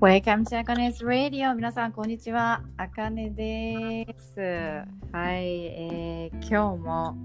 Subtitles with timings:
[0.00, 1.54] Welcome to あかね 's Radio.
[1.54, 2.62] 皆さんこんにちは。
[2.78, 4.40] あかねです。
[5.12, 7.18] はい、えー、今日も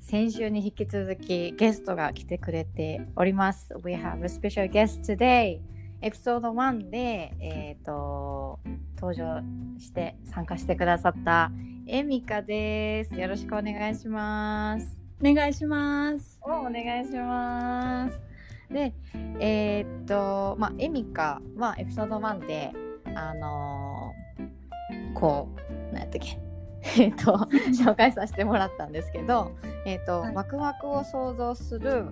[0.00, 3.74] 先週に引き続きゲストが来てくれております。
[3.84, 5.60] We have a special guest today.
[6.00, 8.60] エピソード1で、えー、と
[8.96, 9.42] 登場
[9.78, 11.52] して参加してくださった
[11.86, 13.14] エミカです。
[13.14, 14.98] よろしくお願いします。
[15.22, 16.40] お願いします。
[16.40, 18.33] おお願いします。
[18.74, 18.92] で、
[19.38, 22.72] えーっと、まあ、エミカはエピソード1で、
[23.14, 26.38] あのーこう、なんやったっけ、
[27.02, 27.32] えーっと、
[27.72, 29.52] 紹介させてもらったんですけど、
[29.86, 30.34] えーっと、はい。
[30.34, 32.06] ワクワクを想像する、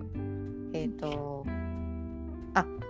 [0.73, 1.51] えーっと、あ、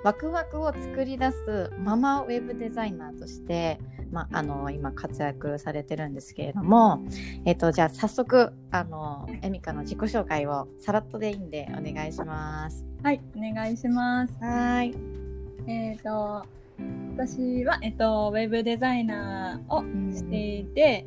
[0.04, 3.80] ワクワクを作り出すママウェブデザイナーとして、
[4.12, 7.02] まあ、あの今活躍されてるんですけれども、
[7.46, 12.86] えっと、じゃあ早速、あの、エミカの自己紹介をさらっとでいいんでお願いします。
[13.02, 14.34] はい、お願いします。
[14.42, 14.96] はーい。
[15.68, 16.46] えっ、と、
[17.16, 21.06] 私は、えっ、と、ウェブデザイナーをしていて、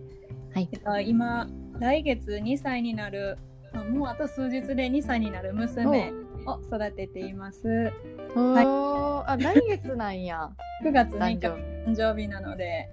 [0.54, 1.46] はいえっ、と、今、
[1.78, 3.36] 来月2歳になる、
[3.74, 6.14] まあもうあと数日で2歳になる娘
[6.46, 7.92] を育てています。
[8.34, 10.50] おー、あ、来月なんや。
[10.84, 11.38] 9月6日
[11.86, 12.88] 誕生日なので、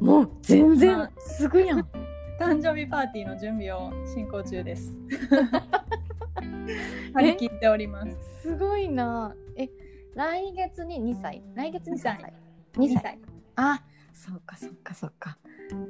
[0.00, 1.80] もう全ま然あすぐやん。
[2.40, 4.96] 誕生日パーティーの準備を進行中です。
[7.14, 8.16] 張り切っております。
[8.42, 9.34] すごいな。
[9.56, 9.68] え、
[10.14, 11.42] 来月に2歳？
[11.54, 12.32] 来月に3歳
[12.74, 13.02] ？2 2歳。
[13.02, 13.18] 歳。
[13.56, 15.36] あ、そうかそうかそうか。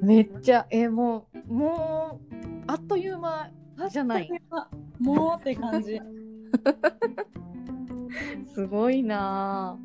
[0.00, 3.50] めっちゃ、え、もう、もう、あっという間
[3.90, 4.30] じゃない。
[4.98, 6.00] もうって感じ。
[8.54, 9.78] すごいな。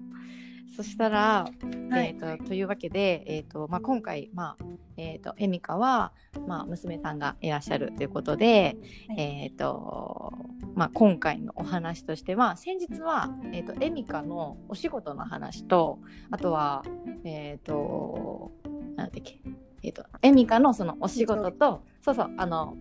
[0.76, 1.48] そしたら、
[1.92, 4.66] はいえー、とというわけで、えーとまあ、今回、まあ
[4.98, 6.14] えー、とエミカは、
[6.48, 10.34] まあ、娘さんがいらっしゃるということで、はいえーと
[10.76, 16.00] まあ、今回のお話としては先日は、えー、とエミカのお仕事の話と
[16.32, 16.84] あとは、
[17.24, 18.52] えっ、と
[18.96, 19.40] なんだっけ、
[19.84, 22.76] えー、とエミカのそのお仕事とそうそうあの、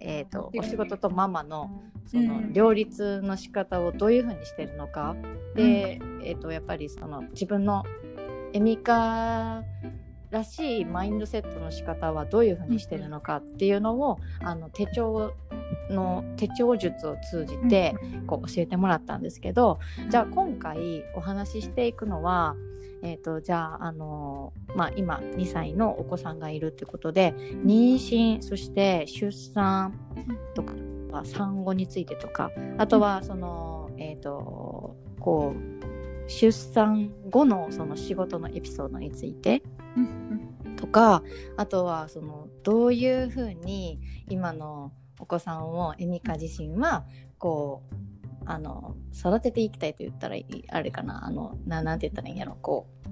[0.00, 2.52] えー、とお仕事とママのそのうん。
[2.52, 5.14] 両立の仕方をどういうふうにしてるのか、
[5.54, 7.84] で、えー、とやっぱりその自分の
[8.52, 9.62] エミカ
[10.30, 15.34] らしいマインドセットの仕方はどういうふうにしてるのかっていうのを、あの手帳
[15.90, 17.94] の手帳術を通じて
[18.26, 22.56] こう教えてもらったんですけど、じゃあ今回お話ししていくのは、
[23.02, 27.34] えー、とじゃあ、あのまあ、今2歳のお子さんがいるってことで
[27.64, 29.98] 妊娠そして出産
[30.54, 30.74] とか
[31.24, 39.62] 産後についてとかあとはその、えっ、とこう出産後のその仕事のエピソードについて
[40.76, 41.22] とか
[41.56, 47.04] あとはそのどういうふうに今のお子さんをエミカ自身は
[47.38, 47.94] こう
[48.46, 50.36] あの育てていきたいと言ったら
[50.68, 51.26] あれかな。
[51.26, 52.56] あのななんて言ったらいいんやろ。
[52.60, 53.10] こう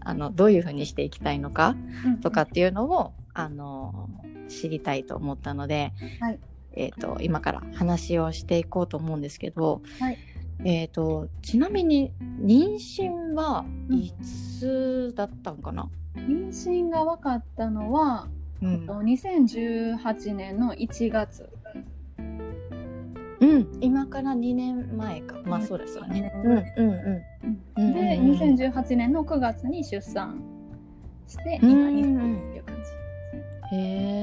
[0.00, 1.76] あのどういうふうにしていきたいのか
[2.22, 4.08] とかっていうのをあの
[4.48, 6.40] 知りたいと思ったので、はい。
[6.72, 10.18] えー、と今から話をしていこうと思うんですけど、はい。
[10.64, 12.12] えー、とちなみに
[12.42, 18.28] 妊娠はいつだったんかな、妊娠が分かったのは、
[18.62, 18.86] うん。
[18.86, 21.48] 2018年の1月。
[23.40, 25.40] うん、今から2年前か。
[25.44, 26.32] まあそうですよね。
[26.44, 27.24] うんうんう
[27.78, 27.82] ん。
[27.82, 27.94] うん。
[27.94, 28.36] で、うんうん。
[28.36, 30.42] 2018年の9月に出産
[31.26, 32.76] して、うん今2歳っていう感
[33.72, 34.22] へえ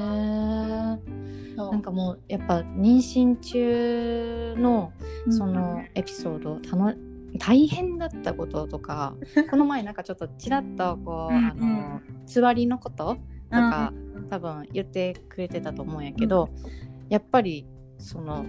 [1.47, 1.55] じ。
[1.55, 1.71] そう。
[1.71, 4.91] なんかもうやっぱ妊娠中の
[5.29, 6.93] そのエピソードたの
[7.39, 9.15] 大変だったこととか
[9.49, 13.15] この前なんかちょっとちらっとこう、うんあのつわりのこと
[13.49, 16.49] とかうん多分言ってくれてたと思うんやけど、
[17.07, 17.65] やっぱり
[17.97, 18.45] その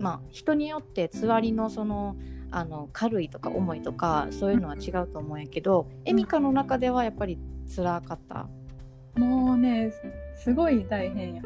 [0.00, 2.16] まあ人によってつわりのその
[2.50, 7.38] あの軽いとか重いとかそういうのは違うと思うんやけど、エミカの中ではやっぱり
[7.74, 8.48] 辛かった？
[9.16, 9.92] もうね、
[10.36, 11.44] すごい大変やっ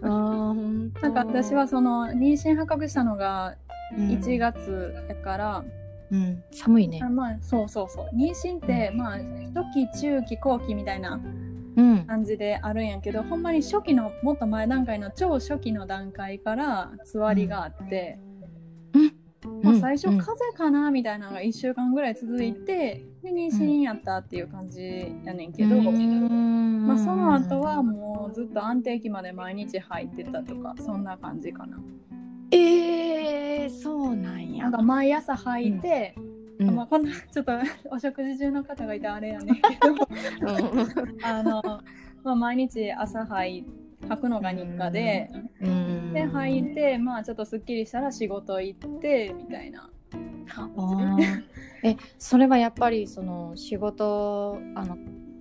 [0.00, 0.08] た。
[0.08, 0.54] あ
[1.02, 3.56] なんか私はその妊娠発覚したのが
[3.96, 4.08] うん。
[4.10, 5.64] 1月やから、
[6.10, 7.00] うん、寒いね。
[7.02, 7.08] あ。
[7.08, 8.10] まあそうそうそう。
[8.14, 9.18] 妊娠って、まあ
[9.54, 11.47] 初期中期後期みたいなうん、
[12.06, 18.18] 感じであるんやけどほんまに初期のもっと前段階の超初期の段階からつわりがあって、
[19.62, 20.18] まあ、最初うん。
[20.18, 31.78] 風邪かなみたいなのが1週間ぐらい続いてで妊娠やったっていう感じやねんけど、まあ、その後はもうずっと安定期まで毎日入ってたとかそんな感じかな。
[32.50, 34.64] えー、そうなんや。
[34.64, 37.52] なんか毎朝履いて、うんまあ、こんなちょっと
[37.90, 40.08] お食事中の方がいてあれやねんけど。
[41.22, 41.62] あの、
[42.24, 43.66] まあ、毎日朝履い
[44.06, 46.12] 履くのが日課で、うん。
[46.12, 49.90] で履いてまあちょっとすっきりしたら仕事行ってみたいな。
[51.84, 54.96] えそれはやっぱりその仕事あの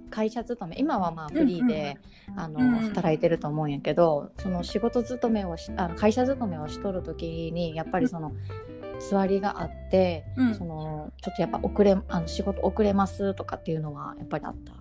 [0.10, 1.98] 会社勤め今はまあフリーで、
[2.36, 2.72] あのうん。
[2.90, 8.34] 働いてると思うんやけどその仕事勤めをしあの会社勤めをしとる時にやっぱりその
[9.00, 14.74] 座りがあって、うんそのちょっとやっぱ遅れあの仕事遅れますとかっていうのはやっぱりあった。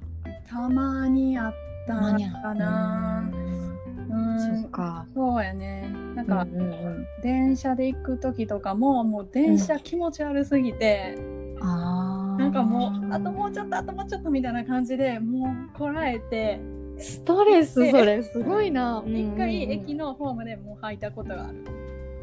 [0.49, 1.55] たまにあっ
[1.87, 3.31] たかな。
[3.33, 5.07] うんそっか。
[5.15, 5.89] そうやね。
[6.15, 11.17] なんか、うんうんうん電車で行く時とかももう電車気持ち悪すぎて、
[11.61, 16.61] あーなんかもうあともうちょっとあともうちょっとみたいな感じでもうこらえて
[16.99, 19.03] ストレスそれすごいな。
[19.09, 21.65] 一回うんうん駅のホームでもう吐いたことがある。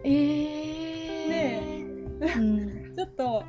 [0.05, 1.82] えー、ね
[2.19, 3.43] うん、ちょっと、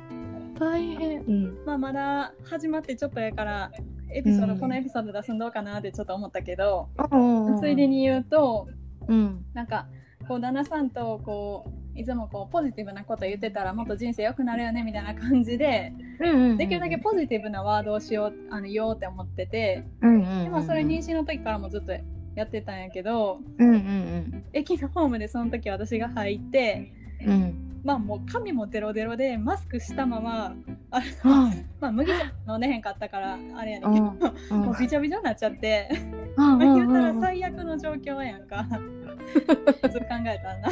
[0.59, 1.21] 大変。
[1.21, 1.65] うん。
[1.65, 3.71] まあ、まだ始まってちょっとやから
[4.11, 4.59] エピソード、うん。
[4.59, 7.59] このエピソード出すんどうかなってちょっと思ったけど、うん。
[7.59, 8.67] ついでに言うと
[9.07, 9.45] うん。
[9.53, 9.87] なんか
[10.27, 15.93] こう旦那さんとこういつもこうポジティブなこと言ってたらもっと人生良くなるよねみたいな感じで
[16.57, 21.93] できるだけポジティブなワードをしようあの言おうって思ってて、うんうんでまあそれ妊娠の時からもずっと
[22.35, 24.43] やってたんやけどうんうん。
[24.53, 26.91] 駅のホームでその時私が入って
[27.25, 27.31] うん。
[27.31, 30.55] うんまあもう髪もデロデロでマスクしたまま
[30.89, 31.65] あの、はい。
[31.79, 34.61] まあ麦茶飲んでへんかったからあれやねんけど、うん。
[34.61, 35.87] もうびちょびちょになっちゃって、
[36.35, 37.21] 言うたらうん。
[37.21, 38.63] 最悪の状況やんか。
[38.63, 40.69] 普通考えたらな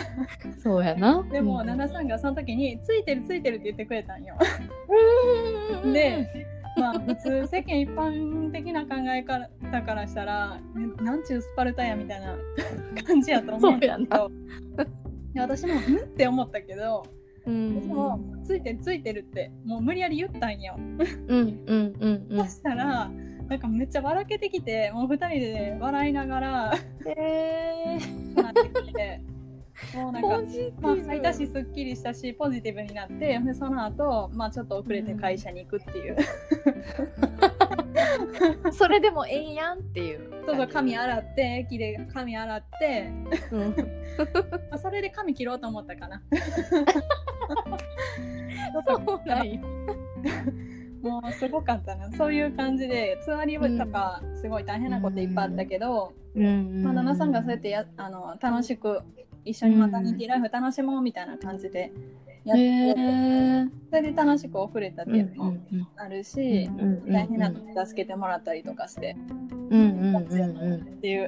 [0.64, 1.22] そうやな。
[1.32, 1.90] でも、うん。
[1.90, 4.36] さんがその時に「ついてるついてる」って言ってくれたんよ。
[5.84, 5.94] うん。
[5.94, 6.48] で
[6.78, 12.36] まあ普通世間一般的な考え方からしたらえなんちゅうスパルタやみたいな
[13.04, 14.32] 感じやと思うんだけど
[15.34, 17.04] で私も「ん?」って思ったけど
[17.46, 20.76] うんでも「ついてるついてる」ってもう無理やり言ったんよ。
[20.78, 23.12] うんうんうんうんそしたら
[23.50, 26.74] なんかめっちゃ笑けてきてもう二人で笑いながら
[27.06, 27.98] え
[28.42, 29.22] なってきて
[29.96, 30.28] もうなんか
[30.82, 36.18] まあ、入ったしすっきりしたしポジティブになってでその後、まあちょっと遅れて会社に行くっていう、
[38.72, 40.34] それでもええやんっていう。
[40.46, 43.12] そうそう髪洗って駅で髪洗って、
[43.52, 43.60] うん。
[44.70, 46.22] まあ、それで髪切ろうと思ったかな。
[48.86, 49.62] そうなんや。
[51.02, 52.12] もうすごかったな。
[52.14, 59.02] そういう感じでつわりとかすごい大変なこといっぱいあったけど、まあ、旦那さんがそうやってやあの楽しく
[59.46, 61.92] 一緒にマタニティライフ楽しもうみたいな感じで
[62.46, 65.58] やってそれで楽しく送れたっていうのも
[65.96, 66.70] あるし、
[67.08, 69.16] 大変な時助けてもらったりとかして、
[69.70, 70.82] うんうんうんうん。
[70.82, 71.28] っていう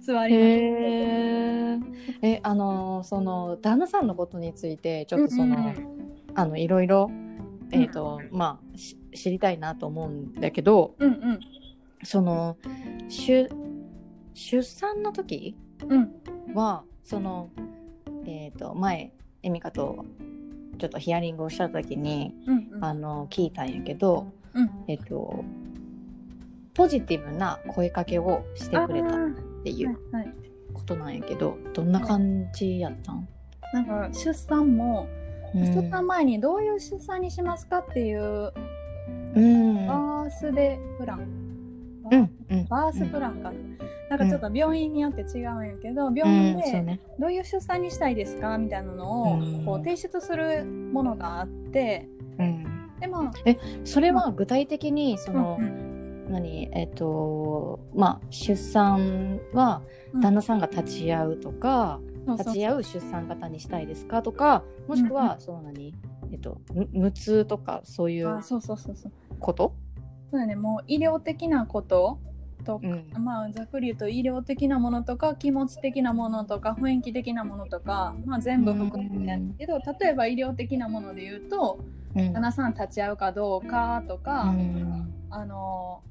[0.00, 1.78] 座りへえ
[2.22, 5.74] えあのその旦那さんのことについてちょっとその、
[6.34, 7.10] あのいろいろ
[7.70, 11.40] えっ、と、まあし知りたいなと思うんだけどうんうん。
[12.04, 12.56] その
[13.08, 13.48] 出
[14.34, 15.56] 出産の時
[15.88, 16.12] うん。
[16.54, 17.48] はその
[18.26, 19.12] えっ、と前
[19.42, 20.04] エミカと
[20.78, 22.84] ちょっとヒアリングをした時にうんうん。
[22.84, 24.70] あの聞いたんやけどうん。
[24.88, 25.42] えっ、と
[26.74, 30.16] ポジティブな声かけをしてくれたっあていうー。
[30.16, 30.34] はいはい。
[30.74, 33.26] ことなんやけどどんな感じやったん、
[33.72, 35.08] なんか出産も、
[35.54, 35.64] うん。
[35.64, 38.52] 出産前にどういう出産にしますかっていう
[39.34, 39.86] うん。
[39.86, 41.47] バースデプラン、
[42.10, 42.66] うんうん。
[42.66, 43.50] バースプランか
[44.10, 48.56] な、なんかちょっと病院によって違うんやけど、病院でどういう出産にしたいですか？
[48.58, 49.64] みたいなのをうん。
[49.64, 52.64] こう提出するものがあってうん、
[53.00, 53.32] でまあ
[53.84, 56.68] それは具体的にその、うん何？
[56.72, 60.20] えっ、とまあ出産はうん。
[60.20, 65.94] 旦那さんが立ち会うとか、そうそう立ち会う出産方にしたいですかとかもしくは、その何？
[66.32, 69.12] えっとむ無痛とかそういうあそうそうそうそう。
[69.40, 69.74] こと？
[70.30, 70.56] そうだね。
[70.56, 72.18] もう医療的なこと
[72.64, 73.24] とか、うん。
[73.24, 81.78] まあざっくり言うと医療的なものとか気持ち的なものとか雰囲気的なものとか、まあ、全部含めてやるけど、例えば医療的なもので言うと
[82.14, 82.32] うん。
[82.32, 85.14] 旦那さん立ち会うかどうかとか、うん。
[85.30, 86.02] あの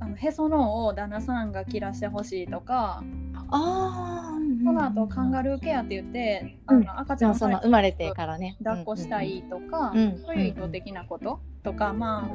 [0.00, 3.02] あのへその緒を旦那さんが切らしてほしいとか、
[3.50, 6.84] ああその後カンガルーケアって言って、あうん。
[6.84, 8.56] の赤ちじゃんをの生まれてからね。
[8.64, 12.28] 抱っこしたいとか、うんそういう医療的なこととか、ま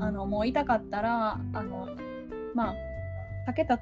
[0.00, 1.88] ああのもう痛かったらあの
[2.54, 2.74] まあ
[3.50, 3.78] 避けた、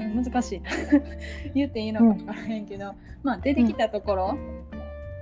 [0.00, 0.62] うん、難しい。
[1.54, 4.38] 言っていいのか分からへんけど、まあ出てきたところ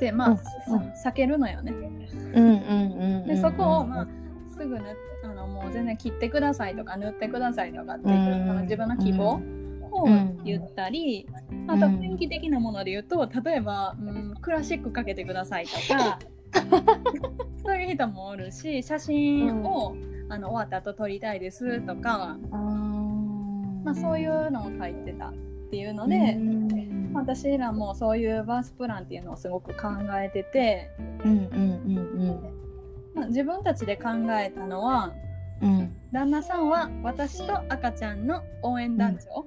[0.00, 0.36] でまあ、
[1.04, 1.72] 避けるのよね。
[1.72, 1.88] うん
[2.34, 4.08] うんうんうんでそこをまあ
[4.48, 4.92] すぐぬあ
[5.46, 8.50] のもう全然切ってくださいとか塗ってくださいとかっていう、うん。
[8.50, 9.34] あの自分の希望
[9.90, 10.40] をうん。
[10.44, 11.26] 言ったり、
[11.66, 16.18] あと雰囲気的なもので言うと例えば、うん、クラシックかけてくださいとか
[17.64, 19.94] そういう人もおるし写真を、
[20.28, 25.34] あの終わった後撮りたいですとか、まあ、そういうのを書いてたっ
[25.70, 26.38] ていうので、
[27.14, 30.90] 私らもそういうバースプランっていうのをすごく考えてて、
[31.24, 32.40] うんうんうん
[33.14, 35.12] まあ、自分たちで考えたのは
[35.62, 35.78] うん。
[35.78, 39.44] うん旦那さんは私と赤ちゃんの応援団長、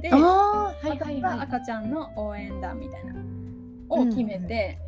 [0.00, 3.14] でああはいはい私ははい赤ちゃんの応援団みたいな
[3.88, 4.78] を決めて、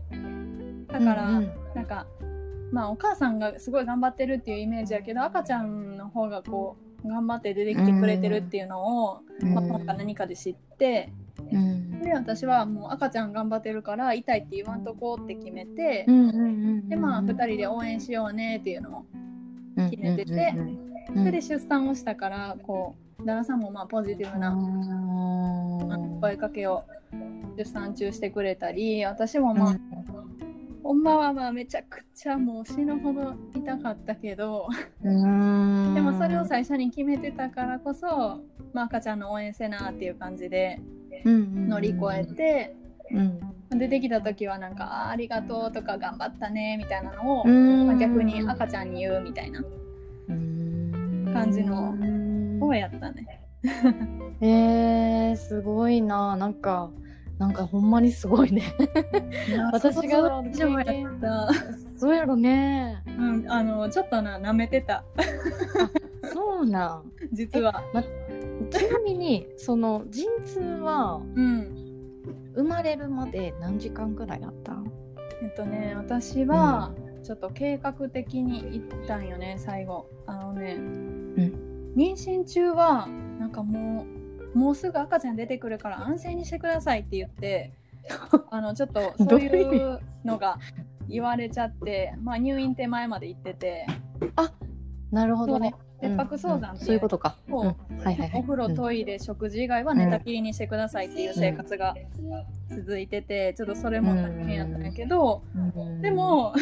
[0.88, 1.52] だから、うんうん。
[1.74, 2.06] なんか
[2.72, 11.12] まあお母さんがすごい頑張ってるっていうイメージやけど赤ちゃんの方がこう頑張って出てきてくれてるっていうのを、まあ、なんか何かで知って
[11.52, 12.00] うん。
[12.00, 19.33] で私はもう赤ちゃん頑張ってるから痛いって言わんとこうって決めて、うんうんうんでまあ2人で応援しようねっていうのを人
[19.90, 20.94] 決めててうん。
[21.18, 24.56] それで出産をしたからこう旦那さんもまあポジティブな
[26.20, 26.84] 声かけを
[27.56, 29.76] 出産中してくれたり私もまあ、
[30.82, 31.02] ほん。
[31.02, 34.68] まはまあめちゃくちゃもう死ぬほど痛かったけど
[35.02, 35.94] うん。
[35.94, 38.06] でもそれを最初に決めてたからこそ、
[38.72, 40.80] まあ、赤ちゃんの応援せなっていう感じで
[41.24, 42.76] 乗り越えて、
[43.10, 43.40] うん
[43.78, 47.86] 出てきた時はなんかありがとうとか頑張ったねみたいなのを、うん。
[47.86, 49.62] まあ、逆に赤ちゃんに言うみたいな。
[51.34, 51.94] 感じの
[52.60, 53.40] 方やったね。
[54.40, 56.36] えー、すごいな。
[56.36, 56.90] なんか
[57.38, 58.62] なんかほんまにすごいね。
[59.72, 61.50] 私が想像以上やった、
[61.98, 63.02] そうやろね。
[63.06, 65.04] うん、あのちょっとな舐めてた。
[66.32, 67.12] そうなん。
[67.32, 67.82] 実は。
[68.70, 71.84] ちなみにその陣痛はうん
[72.54, 74.76] 生まれるまで何時間くらいあった？
[75.42, 80.06] えっとね私はちょっと計画的に行ったんよね最後。
[80.26, 80.76] あのね、
[81.96, 83.06] 妊娠中は
[83.38, 84.06] なんかも
[84.54, 87.72] うもうすぐ赤ちゃん出てくるから安静にしてくださいって言って
[88.50, 90.58] あのちょっとそういどうのが
[91.08, 93.86] 言われちゃって、まあ、入院手前まで行ってて。
[95.10, 95.74] なるほどね
[96.08, 97.76] 切迫早産そういうことか、そう。
[97.90, 97.98] うん。
[97.98, 98.40] はいはいはい。
[98.40, 101.94] お風呂トイレ食事以外は寝たきりにしてくださいっていう生活が
[102.68, 106.02] 続いててちょっっとそれも大変やったんやけど、うん。
[106.02, 106.54] でも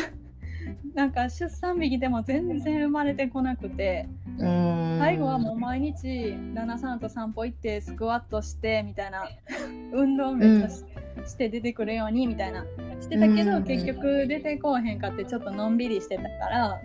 [0.95, 4.09] なんか出産日でも全然生まれてこなくて
[4.39, 4.97] うん。
[4.99, 9.29] 最後はもう毎日旦那さんと散歩行ってスクワットしてみたいな
[9.93, 10.85] 運動めっちゃし,、
[11.27, 12.65] して出てくるようにみたいな
[13.01, 13.65] してたけど、うん。
[13.65, 16.81] 結局出てこうへんかってちょっとのんびりしてたから、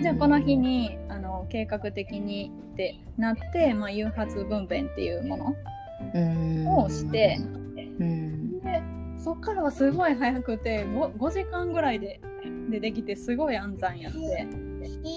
[0.00, 5.54] じゃあこの日にあの計画的にってなって、まあ、誘発分娩っていうもの
[6.14, 6.68] うん。
[6.68, 7.38] をして、
[7.98, 8.60] うん。
[8.60, 8.82] で
[9.18, 12.20] そっからはすごい早くて 5, 5時間ぐらいで
[12.70, 14.18] 出てきてすごい安産やって。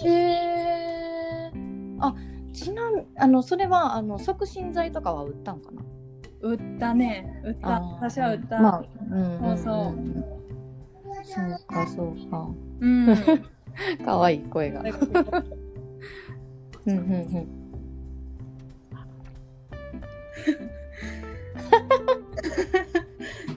[0.06, 2.14] えー、あ
[2.52, 5.82] ちなみあのそれはあの促進剤とかは売ったんかな？
[6.42, 7.42] 売ったね。
[7.46, 7.80] 売った。
[7.80, 9.96] 私は売った、まあ、うんそう
[11.24, 12.50] そそうかそうか。
[12.82, 13.16] うん
[14.06, 14.82] 可愛い声が。
[14.82, 14.90] うん
[16.86, 16.98] うんう
[17.40, 17.48] ん。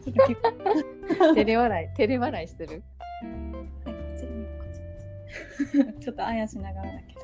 [1.34, 2.82] 照れ笑い照れ笑いしてる？
[6.00, 7.14] ちょっとあやしながらだけ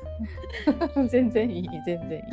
[1.01, 1.07] ど。
[1.07, 2.23] 全然いい全然いい。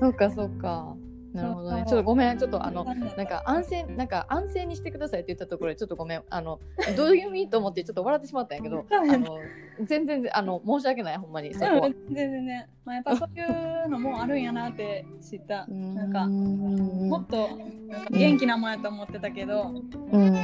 [0.00, 0.94] そうかそうか
[1.32, 1.84] なるほどね。
[1.86, 6.58] ちょっとごめんちょっとあのなんか安静なんか安静にしてくださいって言ったところでちょっとごめんあの
[6.96, 9.38] どういう意味と思ってちょっと笑ってしまったんやけどあの
[9.84, 11.86] 全然あの申し訳ないほんまにそこは。
[11.86, 12.46] うん全然。
[12.46, 13.42] ね、まあ、やっぱそうい
[13.84, 15.66] うのもあるんやなって知った。
[15.66, 17.48] なんかもっと
[17.88, 18.02] なん。
[18.04, 19.70] か元気なもんやと思ってたけど、
[20.12, 20.36] うん。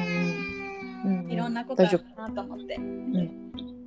[1.05, 1.31] うん。
[1.31, 2.79] いろんなことあるなと思って、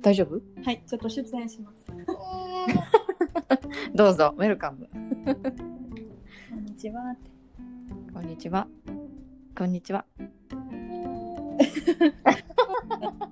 [0.02, 0.40] 大丈夫？
[0.64, 1.86] はいちょっと出演します。
[3.94, 4.88] どうぞウェルカム
[6.78, 7.10] ちは。
[7.10, 7.30] って
[8.14, 8.68] こんにちは。
[9.56, 10.04] こんにちは。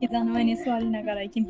[0.01, 1.47] 膝の上に座りながら行きま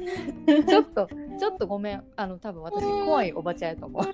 [0.46, 0.64] す。
[0.64, 1.08] ちょっと
[1.40, 2.04] ちょっとごめん。
[2.16, 4.04] あの多分私怖いおばちゃんやと思う。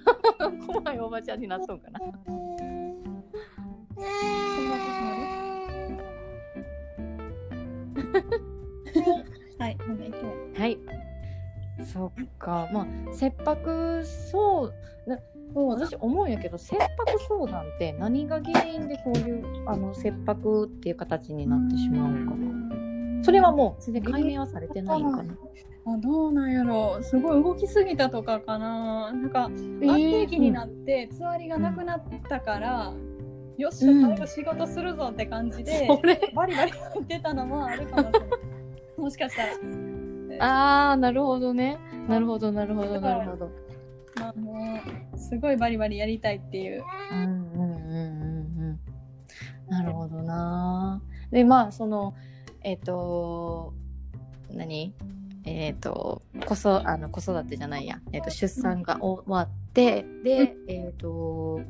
[0.81, 1.99] 怖いおばちゃんになっとんかな。
[9.59, 10.79] はい、ほんで行きますはい。
[11.85, 12.69] そっか。
[12.73, 14.75] まあ切迫そう
[15.55, 16.89] な私思うんやけど切迫
[17.29, 22.53] 相談って何が原因でこういうあの切迫っていう形になってしまうんかな。
[23.25, 25.35] それはもう全然解明はされてないんかな。
[25.85, 26.99] あどうなんやろ。
[27.03, 29.13] すごい動きすぎたとかかな。
[29.13, 32.93] なんか安定期になってつわりがなくなったから、
[33.59, 34.03] よっしゃうん。
[34.03, 36.21] 最後仕事するぞって感じで、それ。
[36.35, 38.23] バリバリ言ってたのもあるかもしれない。
[38.99, 39.53] もしかしたら。
[40.91, 41.79] あーなるほどね。
[42.09, 43.62] なるほどなるほどなるほど
[44.17, 44.81] まあも
[45.15, 46.85] うすごいバリバリやりたいっていう。
[47.13, 48.81] うんうんうんうんうん。
[49.69, 51.03] なるほどな。
[51.31, 52.15] でまあその
[52.63, 53.75] えっ、と
[54.51, 54.95] 何？
[55.45, 61.61] えっ、とこそあの子育てじゃないや、えっと出産が終わってでえっ、と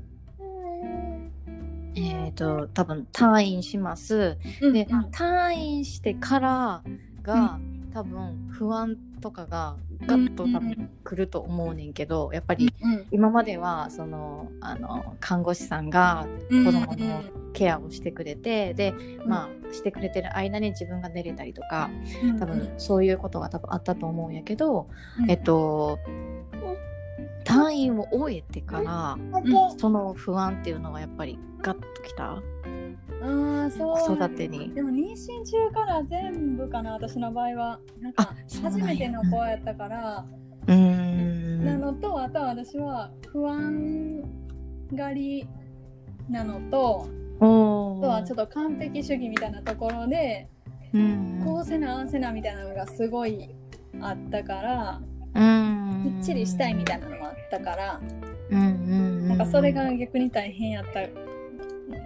[1.94, 4.36] えっ、と多分退院します。
[4.60, 6.82] で、退院してから
[7.22, 7.58] が、
[7.92, 18.94] 多分不安とかがガッと多分来ると思うねんけど、やっぱりうん今まではそのあの看護師さんがうん子供のケアをしてくれて、で
[19.26, 21.90] まあしてくれてる間に自分が寝れたりとか
[22.22, 24.88] うん多分そういうことが多分あったと思うんやけど、
[25.20, 25.30] うん。
[25.30, 25.98] えっと
[27.44, 29.18] 退院を終えてから、
[29.76, 32.40] その不安っていうのはやっぱりガッときた
[33.20, 34.72] あーそう子育てに。
[34.72, 37.80] でも妊娠中から全部かな私の場合は。
[38.00, 40.24] なんか初めての子やったから、
[40.66, 41.64] うーん。
[41.64, 44.22] なのとあとは私は不安
[44.94, 45.46] がり
[46.28, 47.08] なのと
[47.40, 50.48] おあとはちょっっと完璧主義みたいなところで、
[50.92, 51.42] と、うん。
[51.44, 53.48] こうせなああせなみたいなのがすごい
[54.00, 55.00] あったから、
[55.34, 56.20] うん。
[56.20, 58.00] きっちりしたいみたいなのもあったから、
[58.50, 58.68] うんうんう
[59.24, 59.28] ん。
[59.28, 61.00] なんかそれが逆に大変やった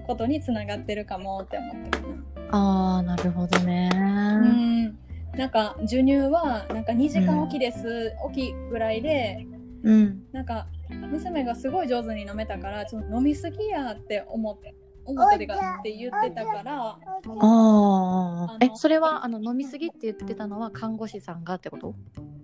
[0.06, 2.14] ことにつながってるかもって思ったかな。
[2.50, 3.90] ああなるほどね。
[3.94, 4.98] うん
[5.36, 9.46] なんか授乳はなんか2時間おきです、おきぐらいで
[9.82, 14.74] うんなんか娘がすごい上手に飲めたからちょっと飲みすぎやって思って
[15.06, 16.98] 思っててかって言ってたからあ
[17.40, 21.94] あえそれはあの飲みすぎって言ってたのは看護師さんがってこと？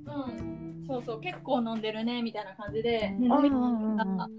[0.06, 3.16] うんそうそう結構飲んでるねみたいな感じで、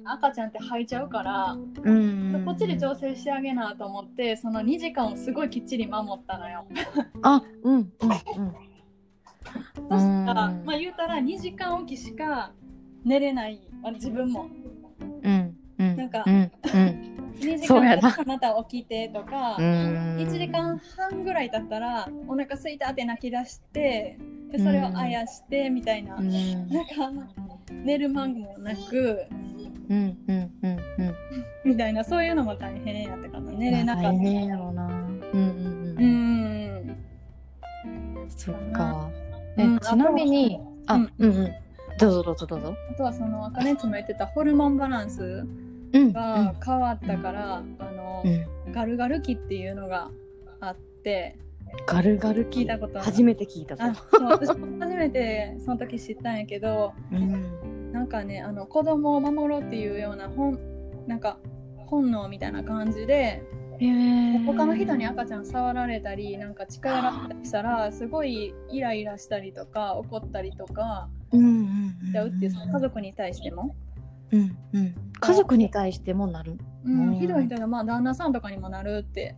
[0.03, 1.57] 赤ちゃんって吐いちゃうから、う
[1.91, 2.43] ん。
[2.45, 6.67] こっちで調整してあげなと思ってその2時間をすごいきっちり守ったのよ。
[7.23, 7.91] あうんうんうん。
[9.89, 10.65] そしたら、うん。
[10.65, 12.51] まあ言うたら2時間おきしか
[13.03, 14.47] 寝れないあ自分も。
[15.23, 20.17] うんうんなんかうんうん2時間経また起きてとか、うん。
[20.19, 24.17] 1時間半ぐらい経ったらお腹空いたって泣き出して
[24.51, 26.29] でそれをあやしてみたいな、うん。
[26.69, 27.11] なんか
[27.71, 29.25] 寝る間もなく
[29.89, 31.15] うんうんうんうん。
[31.65, 33.51] みたいなそういうのも大変やったかな。
[33.51, 34.09] 寝れなかった。
[34.09, 34.85] 大変やろうな。
[34.85, 34.97] うんうん
[35.33, 36.97] ううんん
[38.29, 39.09] そっか。
[39.57, 41.35] うんえちなみにあうんうん。
[41.35, 41.53] うん
[41.99, 42.75] どうぞどうぞどうぞ。
[42.91, 45.23] あとはその赤熱も言ってたホルモンバランス。
[45.23, 48.71] うんが変わったから、あのうん。
[48.71, 50.09] ガルガル期っていうのが
[50.59, 51.37] あって
[51.85, 53.05] ガルガル期聞いたことある。
[53.05, 53.83] 初めて聞いたぞ。
[53.83, 54.59] あそう私初
[54.95, 57.91] めてその時知ったんやけどうん。
[57.91, 60.59] なんかねあの子供を守ろうっていうような本
[61.07, 61.37] なんか
[61.77, 63.43] 本能みたいな感じで
[64.45, 73.75] 他の人に赤ちゃん触られたりなんか近寄られたりしたらすごいイライラしたりとか怒ったりとかうんうんしちゃうっていうその家族に対しても、
[74.33, 74.95] うんうん。
[75.19, 76.57] 家族に対してもなる。
[76.85, 77.15] うんうん。
[77.15, 79.35] ひどい人がまあ旦那さんとかにもなるって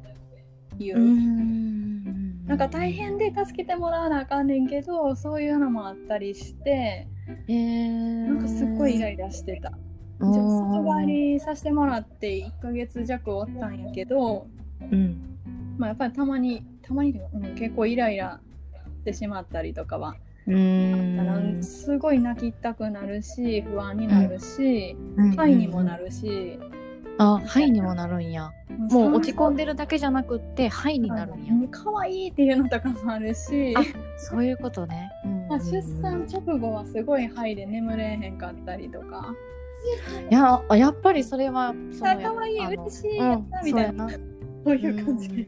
[0.79, 2.45] いう、うん。
[2.45, 7.07] なんか大変で助けてもらわなあかんねんけどそういうのもあったりしてへ
[7.49, 9.69] えなんかすっごいイライラしてた。
[9.69, 9.75] うん
[10.17, 14.47] じゃあ里帰りさせてもらって1ヶ月弱おったんやけど、
[14.79, 15.37] うん。
[15.77, 18.39] まあ、やっぱりたまにたまにうん、結構イライラ
[18.99, 20.15] してしまったりとかは、
[20.47, 21.63] うん。
[21.63, 25.31] すごい泣きたくなるし不安になるし、うん。
[25.31, 26.59] 肺にもなるし、
[27.17, 28.51] あ肺にもなるんや。
[28.91, 31.53] もう落ち込んででるだけじゃなくって肺になるんや。
[31.71, 33.81] 可愛いっていうのとかもあるし、あ
[34.17, 35.47] そういうことね、うん。
[35.47, 39.33] まあ、出産直後はすごい肺で眠れへんかったりとか、
[40.29, 44.09] いやあやっぱりそれは可愛い嬉しい、うんやったみたいな。
[44.09, 45.47] そういう感じ。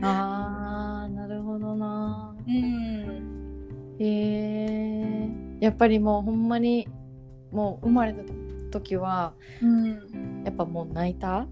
[0.00, 2.36] あーなるほどな。
[2.46, 3.37] うん
[3.98, 5.28] へえ
[5.60, 6.88] やっぱりもうほんまに
[7.50, 8.22] もう生まれた
[8.70, 9.32] 時は
[9.62, 11.46] うんやっぱもう泣いた？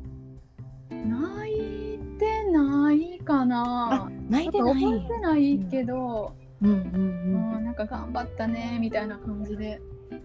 [0.91, 4.07] 泣いてないかな。
[4.07, 4.11] あ。
[4.31, 4.75] 泣いてない。
[4.75, 6.71] 覚えてないけど、うん。
[6.71, 7.65] ううんん。
[7.65, 9.81] なんか頑張ったねみたいな感じで、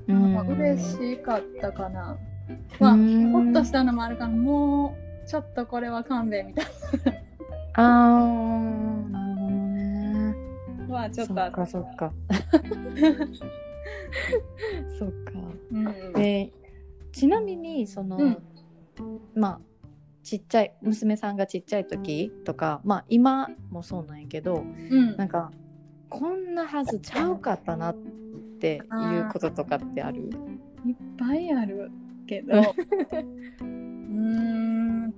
[0.07, 2.17] うんなんか嬉しかったかな。
[2.79, 3.31] まあ、うん。
[3.31, 6.65] ほっとしたのもあるから、もうちょっとこれは勘弁みたい
[7.73, 7.81] あー。
[7.81, 7.99] な
[8.55, 8.59] るほ
[9.01, 9.30] どねなの
[10.91, 12.13] はちょっとあったかそっか
[14.99, 15.15] そっか。
[15.71, 16.13] うん。
[16.13, 16.51] で
[17.11, 18.37] ちなみにその、うん。
[19.35, 19.59] まあ
[20.23, 25.15] ちっちゃい娘さんがちっちゃい時とかまあ今もそうなんやけどうん。
[25.17, 25.51] なんか
[26.09, 27.95] こんなはずちゃうかったなっ
[28.59, 28.79] てい
[29.19, 30.29] うこととかってある？
[30.85, 31.89] いっぱいある
[32.27, 35.13] けど、 うーん、う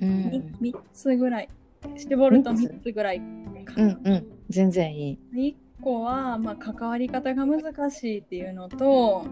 [0.00, 1.48] み3つぐらい。
[1.96, 3.20] 絞ると3つぐらい
[3.64, 3.82] かな。
[3.84, 4.26] うんうん。
[4.48, 5.54] 全然いい。
[5.78, 9.24] 1個は、まあ、関わり方が難しいっていうのと、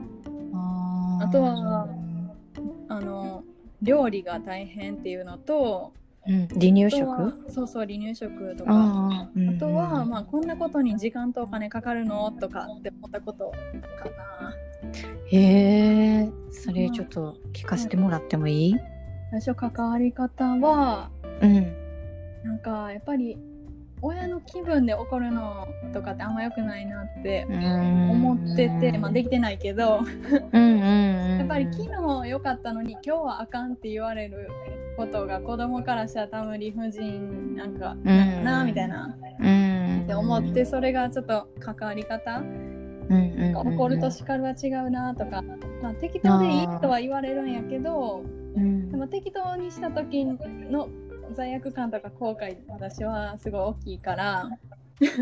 [0.53, 1.88] あとは
[2.88, 3.45] あの
[3.83, 5.93] 料理が大変っていうのと
[6.27, 6.49] うん。
[6.49, 7.07] 離乳食？
[7.51, 8.71] そうそう離乳食とか。
[8.73, 9.40] あー。
[9.49, 13.57] うんあとは、まあ、こんなことに時間とお金かかるのとかって思ったことか
[14.43, 14.55] な。
[15.31, 15.38] へ
[16.25, 18.77] えそれちょっと聞かせてもらってもいい？
[19.31, 21.73] 最初関わり方はうん。
[22.45, 23.38] なんかやっぱり
[24.02, 30.00] 親の気分で怒るのとかってあんま良くないなって思ってて、まあ、できてないけど
[30.52, 34.48] やっぱり昨日良かったのに今日はあかんって言われる
[34.96, 38.30] ことが子供からしたら多分理不尽なんかなん。
[38.30, 39.16] かなみたいな。
[39.40, 40.02] うん。
[40.04, 42.42] って思ってそれがちょっと関わり方。
[43.54, 45.42] 怒ると叱るは違うなとか、
[45.82, 48.22] まあ、適当でいいとは言われるんやけど
[48.56, 48.90] うん。
[48.90, 50.88] でも適当にした時の
[51.35, 54.49] 罪悪感とか後悔私はすごい大きいから。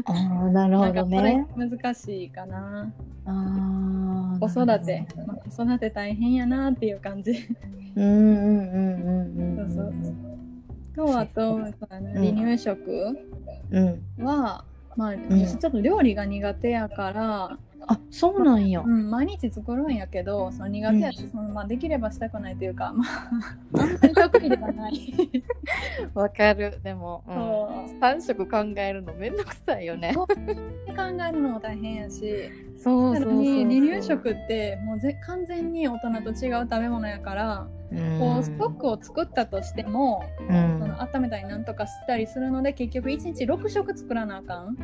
[0.07, 1.47] ああなるほどね。
[1.57, 2.93] 難しいかな。
[3.25, 7.33] ああ子育て、まあ、子育て大変やなっていう感じ。
[7.95, 10.29] うんうんうんうんうんそうそう
[10.99, 13.17] とあと離乳食
[13.71, 14.25] うん。
[14.25, 14.65] は、
[14.97, 15.29] まあ、ん。
[15.31, 18.81] 私ちょっと料理が苦手やから、あそうなんや。
[18.81, 23.31] うん、毎日作るんやけどその苦手やし、そのまあ、できればしたくないというか、まあ、
[23.81, 25.15] あんまり得意ではない。
[26.15, 26.81] わかる。
[26.83, 27.35] でも、うん。
[27.35, 28.01] そう。
[28.01, 30.15] 3食考えるのめんどくさいよね。
[30.15, 32.51] 考えるのも大変やし。
[32.77, 38.19] そうそうそう離乳食ってもうぜ完全に大人と違う食べ物やから、うん。
[38.19, 40.79] こうストックを作ったとしても、うん。
[40.81, 44.77] その温めたりなんとかしたりするので結局1日6食作らなあかん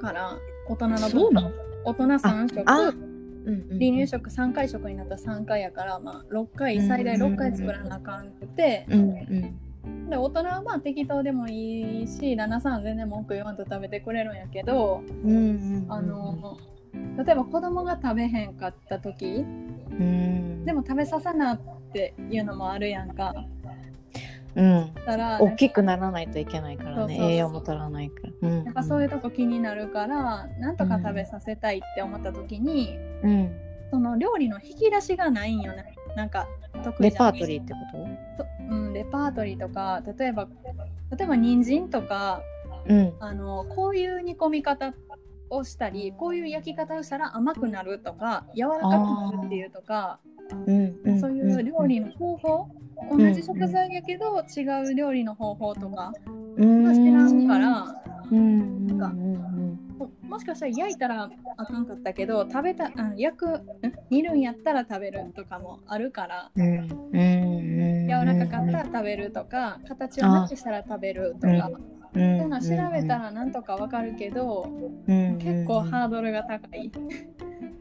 [0.00, 0.38] から
[0.70, 1.50] 大人のそうなの？
[1.84, 2.92] 大人3食あ
[3.42, 8.86] 離乳食3回食になったら3回やから、まあ、6回最大6回作らなあかんくて、
[10.08, 15.02] で大人はまあ適当でもいいし旦那さんは全然文句言わんと食べてくれるんやけど、
[15.88, 16.58] あの
[17.16, 20.64] 例えば子供が食べへんかった時うん。
[20.64, 21.60] でも食べさせなっ
[21.92, 23.34] ていうのもあるやんか。
[24.56, 24.94] うん。
[24.94, 27.34] だから大きくならないといけないからね。
[27.34, 33.56] 栄養も取らないから、うん、やっぱそういうとこ気になるからなんとか食べさせたいって思った時に、うん。
[33.90, 35.94] その料理の引き出しがないんよね。
[36.16, 36.46] なんか
[36.84, 37.78] 得レパートリーってこ
[38.38, 38.46] と？
[38.70, 38.74] う。
[38.74, 40.48] ん、レパートリーとか例えば
[41.16, 42.42] 例えば人参とか
[42.86, 43.12] とうん。
[43.20, 44.94] あのこういう煮込み方
[45.50, 50.20] をしたりこういう焼き方をしたら甘くなるとか柔らかくなるっていうとか
[50.66, 51.12] うん。
[51.12, 51.20] ん。
[51.20, 56.12] そういう料理の方法、ん同じ食材やけど違う料理の方法とか
[56.56, 56.94] うん。
[56.94, 57.94] 知らんから、
[58.30, 58.86] うん。
[58.86, 58.98] なん。
[58.98, 59.78] かうん。
[59.98, 63.62] ももしかしたら焼いたらあかんかったけど食べたあ焼くん？
[64.10, 66.64] 煮るんやったら食べるとかもあるからうん。
[66.66, 66.88] うん。
[67.12, 68.06] うん。
[68.08, 71.70] 柔らかかったら食べるとか形をなくしたら食べるとか
[72.14, 72.38] うん。
[72.60, 74.68] 調べたらなんとかわかるけど
[75.38, 76.90] 結構ハードルが高い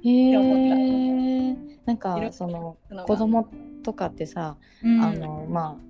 [0.04, 1.56] へ思え
[1.86, 2.78] なんかその
[3.08, 3.48] 子供
[3.84, 5.02] とかってさ、うん。
[5.02, 5.84] あのまあ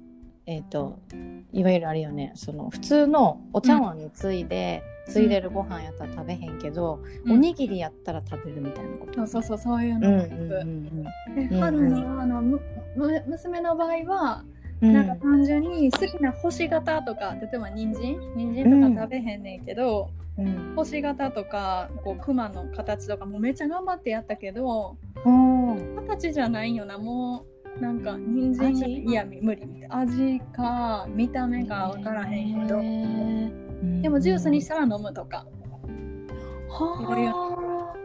[0.46, 0.98] えっ、と
[1.54, 2.32] いわゆるあれよね。
[2.36, 7.32] その普通のお茶碗についで、ついでるご飯やったら食べへんけど、うん。
[7.34, 9.14] おにぎりやったら食べるみたいなこと。
[9.14, 11.04] そうそうそうそういううんのうんがあるうん。
[11.04, 11.10] で
[11.52, 12.62] うん春のあのむ
[12.96, 14.44] む娘の場合は
[14.82, 14.94] うん。
[14.94, 18.18] なんか単純に好きな星型とか例えば人参？
[18.36, 20.74] 人参とか食べへんねんけど、うん。
[20.76, 25.96] 星型とかこう熊の形とかもめっちゃ頑張ってやったけどうん。
[26.08, 26.98] 形じゃないよな。
[26.98, 29.64] もうなんか人参味いや無理。
[29.90, 32.82] 味か見た目か分からへんけど。
[34.02, 35.46] でもジュースにしたら飲むとか。
[36.70, 38.00] はあ。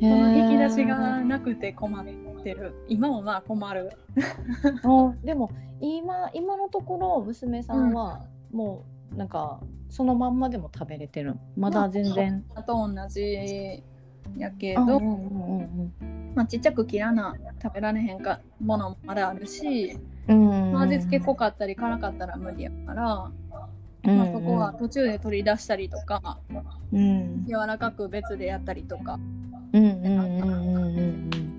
[0.00, 2.04] 引き出しがなくて困っ
[2.42, 2.74] てる。
[2.88, 3.90] 今もまあ困る。
[4.84, 8.20] あでも今今のところ娘さんは
[8.52, 8.84] も
[9.14, 11.36] うなんかそのまんまでも食べれてる。
[11.56, 12.44] まだ全然。
[12.54, 13.82] あと同じ
[14.36, 20.72] やけあど、うんうんうんまあ、ちっちゃく切らな食べられへんかものもまだあるし、うん。
[20.72, 23.30] まあ味付け濃かったり辛かったら無理やから、
[24.04, 24.18] うん。
[24.18, 26.38] まあ、そこは途中で取り出したりとか
[26.92, 27.44] うん。
[27.46, 29.18] 柔らかく別でやったりとか。
[29.72, 30.96] うんうんうんうんうん。
[30.96, 31.52] うん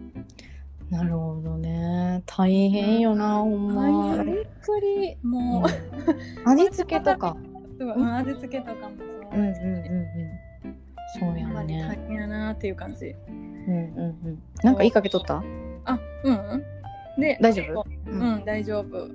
[0.89, 2.21] なるほどね。
[2.27, 6.49] 大変よなほんま、あびっくりもう、うん。
[6.51, 7.35] 味付けとか。
[7.79, 10.43] うん味付けとかもそううんうんだし、うんうん。
[11.19, 13.15] そうやほんまに大ね変やなっていう感じ
[13.67, 14.43] うんうんうん。
[14.63, 15.43] なんか言いかけとった？
[15.85, 16.63] あうん。
[17.19, 17.81] で大丈夫？
[17.81, 18.35] う、うん。
[18.39, 19.05] ん大丈夫。
[19.05, 19.11] うん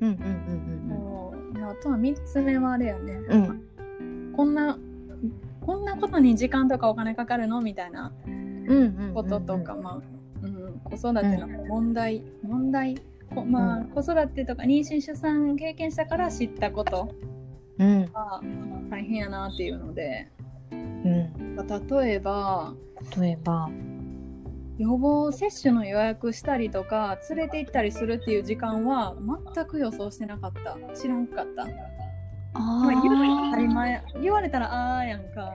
[0.00, 3.42] うんうんもうであとは3つ目はあれやね、うん。
[3.44, 4.78] うんこんな
[5.60, 7.60] こんなことに時間とかお金かかるの？
[7.60, 8.12] みたいな。
[8.26, 10.00] うんうんうんこととか、まあ、
[10.42, 12.96] うん、子育ての問題、問題。
[13.34, 13.84] こまあ、うん。
[13.88, 17.12] 子育てとか妊娠出産経験したから知ったこと。
[17.78, 18.12] うん。
[18.12, 18.40] が
[18.90, 20.28] 大変やなっていうので。
[20.70, 21.56] うん。
[21.56, 22.74] 例えば。
[23.18, 23.68] 例えば
[24.80, 29.14] 予防接種の予約したりとか連れて行ったりするっていう時間は
[29.54, 30.78] 全く予想してなかった。
[30.94, 31.64] 知らんかった、
[32.54, 34.02] あまあ、言当たり前。
[34.22, 35.54] 言われたらあーやんか。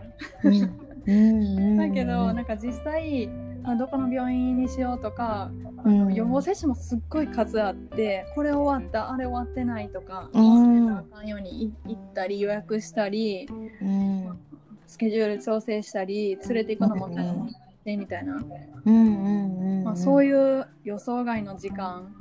[1.81, 3.27] だけどなんか実際
[3.63, 5.49] あどこの病院にしようとか、
[5.83, 6.13] うん。
[6.13, 10.65] 予防接種もすっごい数あってこれ終わったあれ終わってないとか、うん。
[10.67, 13.49] 忘れたらあかんようにい行ったり予約したり
[13.81, 14.39] うん。
[14.85, 18.43] スケジュール調整したり連れて行くのも大変でみたいな、うん
[18.83, 22.11] うんうんまあ、そうういう予想外の時間。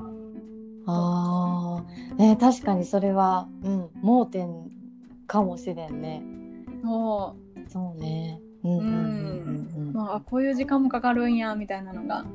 [0.87, 4.70] ああ、ね、確かにそれは、うん、盲点
[5.27, 6.22] かもしれんね。
[6.85, 7.35] そ
[7.68, 8.38] そうね。
[8.62, 8.79] うん。
[8.79, 12.27] う、うんまあ、こういう時間もかかるんやみたいなのが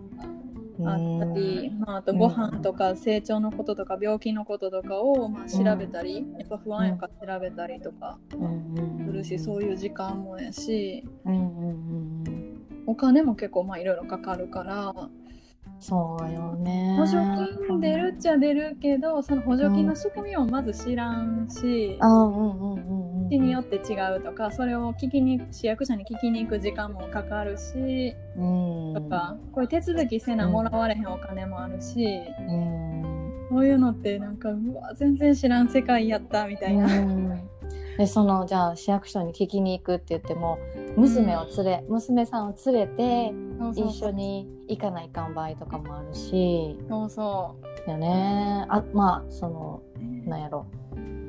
[0.80, 11.06] うんあったり、まあ、あとご飯とか成長のこととか病気のこととかをまあ調べたり、やっぱ不安やから調べたりとかするし、そういう時間もやし。
[11.26, 12.50] うんうんうんうん
[12.90, 14.94] お金も結構まあいろいろかかるから
[15.80, 16.96] そうよね。
[16.98, 17.22] 補助
[17.68, 21.98] 金出るっちゃ出るけどその補助金の仕組みをまず知らんし。
[22.02, 23.30] あうんうんうんうん。
[23.30, 28.94] 地によって違うとかそれを聞きに市役所に聞きに行く時間もかかるしうん。
[28.96, 33.48] とかこういう手続きせなもらわれへんお金もあるしうん。
[33.50, 36.86] そういうのってなんかうわ全然知らん世界やったみたいな。
[36.86, 37.50] うん
[38.00, 40.58] でそのじゃあ市役所に聞きに行くって言っても
[40.96, 43.34] 娘を連れ、娘さんを連れて
[43.76, 46.80] 一緒に行かないかん場合とかもあるし。
[46.88, 48.66] そうそよね。
[48.70, 49.82] あまあその
[50.26, 50.30] う。
[50.30, 50.66] なんやろ。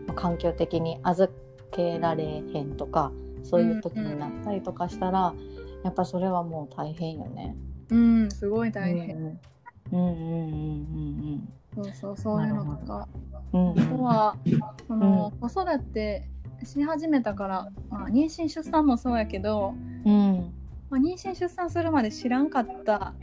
[0.06, 1.32] まあ環境的に預
[1.72, 3.10] けられへんとか
[3.42, 5.34] そういう時になったりとかしたら、
[5.82, 7.56] やっぱそれはもう大変よね。
[7.90, 9.40] うん、すごい大変。
[9.90, 10.16] うんうんう
[11.36, 13.08] んそうそう、そういうのとか。
[13.52, 13.80] うんうんうん。
[13.80, 14.36] あとは、
[14.86, 16.28] その、子育て
[16.66, 20.52] し始めたから、まあ、妊娠出産もそうやけど、うん。
[20.88, 23.14] まあ、妊娠出産するまで知らんかった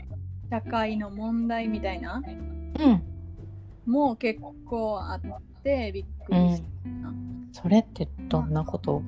[0.50, 2.22] 社会の問題みたいな
[2.78, 3.02] うん。
[3.86, 5.20] もう結構あっ
[5.62, 6.68] てびっくりした。
[7.52, 9.02] それってどんなこと？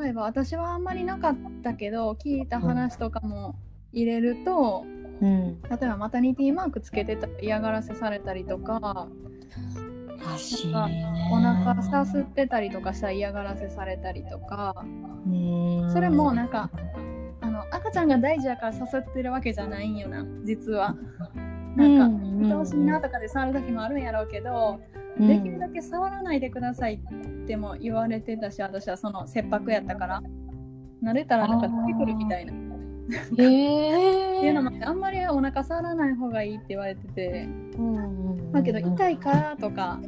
[0.00, 3.56] 例えば私はあんまりなかったけど聞いた話とかも
[3.92, 4.84] 入れると、
[5.20, 5.60] うん。
[5.62, 9.08] 例えばマタニティマークつけてたら嫌がらせされたりとか
[10.32, 14.74] らしいねお腹さすってたりとかしたら嫌がらせされたりとか。
[15.26, 15.90] うん。
[15.92, 16.70] それもなんか
[17.40, 20.96] あの赤ちゃんが大事やからさすってるわけじゃないんよな実は。
[21.76, 24.80] なんかうん見てほしいなとかで触る時もあるんやろうけど、
[25.18, 25.28] うん。
[25.28, 30.22] できるだけ触らないでくださいっても言われてたし私はその切迫やったから。
[31.02, 32.52] 慣れたらなんか出てくるみたいな。
[33.10, 40.00] へっていうのえもあんまりお腹触らない方がいいって言われててうんだけど痛いからとか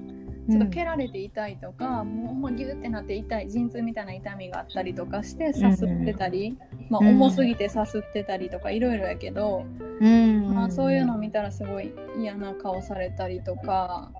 [0.48, 6.58] ちょっと蹴らられて痛いとか、もうもうギュってなって痛い陣痛みたいな痛みがあったりとかしてさすってたり、
[6.88, 7.08] まあ、うん。
[7.10, 9.64] 重すぎてさすってたりとかいろいろやけど、
[10.00, 10.52] うん。
[10.52, 14.10] まあ、そういうの見たらすごい嫌な顔されたりとか。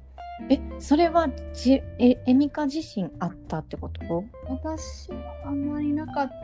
[0.48, 4.24] えそれはじえエミカ自身あったってこと？
[4.48, 5.16] 私は
[5.46, 6.34] あんまりなかった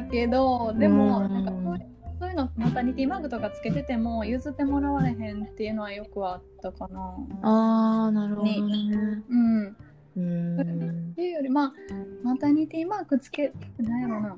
[0.00, 1.52] けどでもうんなんか
[2.20, 7.16] そういうのマタニティマグとかつけてても譲ってもらわれへんっていうのはよくあったかな。
[7.42, 8.56] ああなるほどね。
[9.28, 9.76] うん。
[10.16, 11.10] うん。
[11.12, 11.72] っていうよりまあ
[12.22, 14.36] マタニティマークつけなんやろな。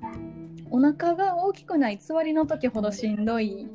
[0.71, 3.69] お腹が大きくないつわりの時ほどしんどい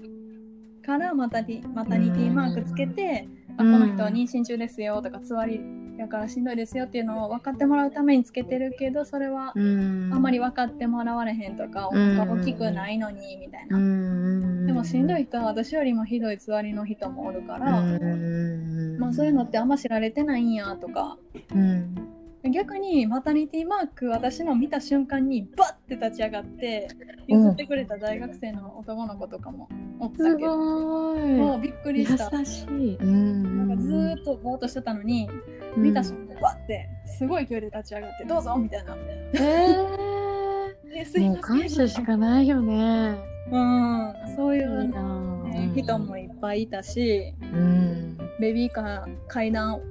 [0.84, 5.62] からマタニマタニティマークつけて、あこの人は妊娠中ですよとかつわり
[6.00, 10.14] やからしんどいですよっていうのを分かってもらうためにつけてるけどそれはうん。
[10.14, 13.78] あんまり分かってもらわれへんとか、お腹大きくないのにみたいな。
[13.78, 14.68] うん。
[14.68, 18.98] でもしんどい人は私よりもひどいつわりの人もおるから、うん。
[18.98, 21.18] まあ、そういうのってあんま知られてないんやとか
[21.54, 26.88] うん逆にマタニティマーク私の見た瞬間にバッて立ち上がって
[27.28, 29.68] 譲ってくれた大学生の男の子とかも
[30.00, 31.20] おったすけど、ごい。
[31.20, 32.30] もうびっくりした。
[32.40, 32.96] 優しい。
[32.96, 35.30] うんなんかずーっとぼーっとしてたのに、
[35.76, 38.96] 見た瞬間バッてすごい勢いで立ち上がってどうぞみたいな。
[39.34, 42.02] えー、 もう感謝し。
[42.02, 43.18] かないよね。
[43.52, 48.18] うん、そういうなね人もいっぱいいたし、うん。
[48.40, 49.82] ベビーカー階段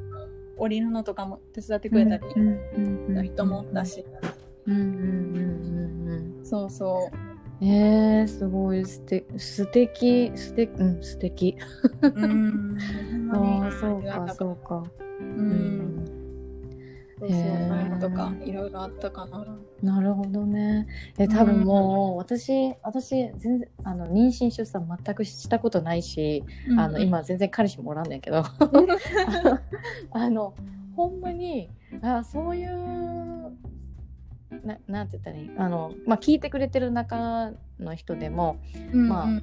[0.58, 2.24] 降りるのとかも手伝ってくれたり
[3.08, 4.04] の人もおったし、
[6.44, 7.16] そうそう。
[7.16, 7.28] うん
[7.60, 8.84] えー、すごい。
[8.84, 11.56] すて素敵素敵うん素敵
[12.02, 12.78] うん、
[13.32, 14.84] ああそうかそうか。
[15.20, 15.87] うん、
[17.20, 19.44] そうとかいろいろあったかな。
[19.82, 20.86] なるほどね。
[21.18, 26.44] え多分もう私私全然あの妊娠出産全くしたことないし、
[26.76, 28.44] あの今全然彼氏もおらんねんけど。
[30.12, 30.54] あの
[30.94, 31.70] ほんまに
[32.02, 33.52] あそういう
[34.64, 35.50] ななんて言ったらいい？
[35.56, 38.58] あの、まあ、聞いてくれてる中の人でも
[38.92, 39.42] うん、まあうん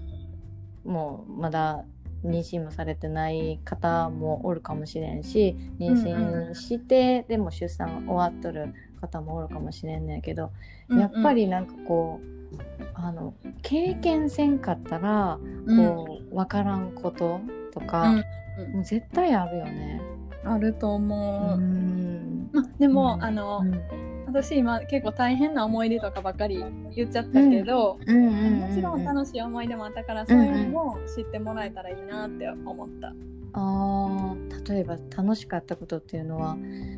[0.86, 1.84] もうまだ
[2.24, 10.52] 妊娠もされてない方もおるかもしれんし妊娠して、でも出産終わっとる方もおるかもしれんねんけど、
[10.90, 12.56] やっぱりなんかこう
[12.94, 17.42] あの経験せんかったらこう分からんこと
[17.74, 18.24] とか、うん
[18.72, 20.02] もう絶対あるよね。
[20.46, 21.60] あると思う。
[21.60, 22.50] ん。
[22.54, 23.24] まあ、でも、うん。
[23.24, 26.62] あの、うん私今結構大変な思い出とかばっかり
[26.94, 33.14] 言っちゃったけど、うんうんうんもちろん楽しい思い出もあったから、そういうのも知ってもらえたらいいなって思った。
[33.54, 36.58] あー例えば楽しかったことっていうのは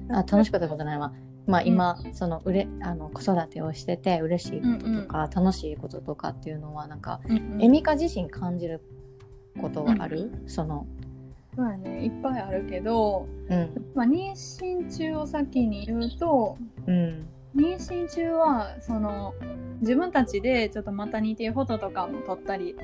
[0.10, 1.14] あ楽しかったことないわ。
[1.46, 7.62] まあ今、そのうれあの子育てをしてて嬉しいこととか、楽しいこととかっていうのはなんか、うんうん。
[7.62, 8.82] エミカ自身感じる
[9.62, 10.88] ことはある、その
[11.58, 12.06] そうやね。
[12.06, 13.92] いっぱいあるけど、うん。
[13.96, 17.28] まあ、妊娠中を先に言うとうん。
[17.56, 19.34] 妊娠中はその
[19.82, 22.76] 自分たちでちょっとマタニティフォトとかも撮ったり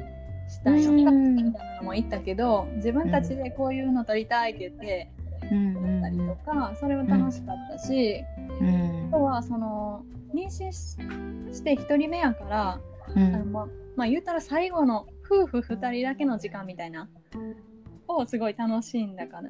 [0.50, 1.36] したりとかうん。
[1.36, 5.12] みたいなのも言ったけど自分たちでこういうの撮りたいって言って
[5.52, 5.74] うん。
[5.76, 8.24] 撮ったりとか、それは楽しかったし、
[8.60, 9.08] うん。
[9.10, 10.98] あとはその妊娠し
[11.56, 12.82] して1人目やから、
[13.16, 13.36] うん。
[13.36, 17.08] あのままあ言ったら最後の夫婦2人だけの時間みたいな
[18.08, 19.50] をすごい楽しんだかな。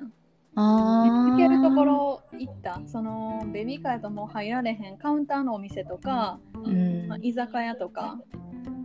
[0.56, 2.82] 行けるところ行った。
[2.86, 7.08] そのベビーカーやともう入られへんカウンターのお店とか、うん。
[7.08, 8.20] まあ、居酒屋とか。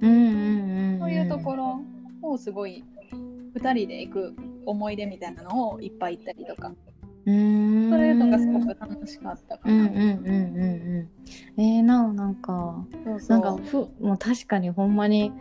[0.01, 1.81] うんうんうんそういうところ
[2.23, 2.85] をすごい
[3.55, 6.73] 2人で行く思い出みたいなのをいっぱい行ったりとか。
[7.27, 7.91] うん。
[7.91, 9.75] それとかすごく楽しかったかな。
[9.75, 11.09] うんうんうんうん
[11.57, 11.63] うん。
[11.63, 13.39] えー、なおなんかそうそう。
[13.41, 15.33] なんかふもう確かにほんまに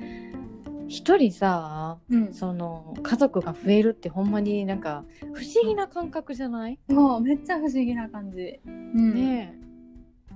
[0.87, 8.59] 一人さうん、その家族が増えるってほんまになんか不思議な感覚じゃない、もうめっちゃ不思議な感じ。
[8.65, 9.67] うん、ねえ。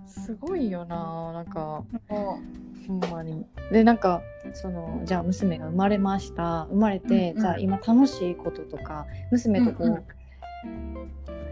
[0.07, 1.83] すごいよななんか。
[2.09, 2.39] も
[2.87, 3.45] ほんまに。
[3.71, 4.21] でなんか
[4.53, 6.65] そのじゃあ娘が生まれました。
[6.65, 7.41] 生まれて、うんうん。
[7.41, 10.03] じゃあ今楽しいこととか娘とこう、うんうん。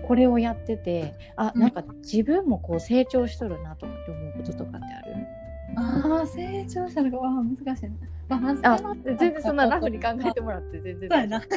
[0.04, 1.62] これをやっててあうん。
[1.62, 5.16] なんか自分もこう成長しとるなとかって思うこととかってある、う
[5.76, 7.92] ああ成長したのがわあ難しいな。
[8.28, 11.40] まあ、まずあ全然そんなラフに考えてもらって全然そうやな。
[11.40, 11.50] 楽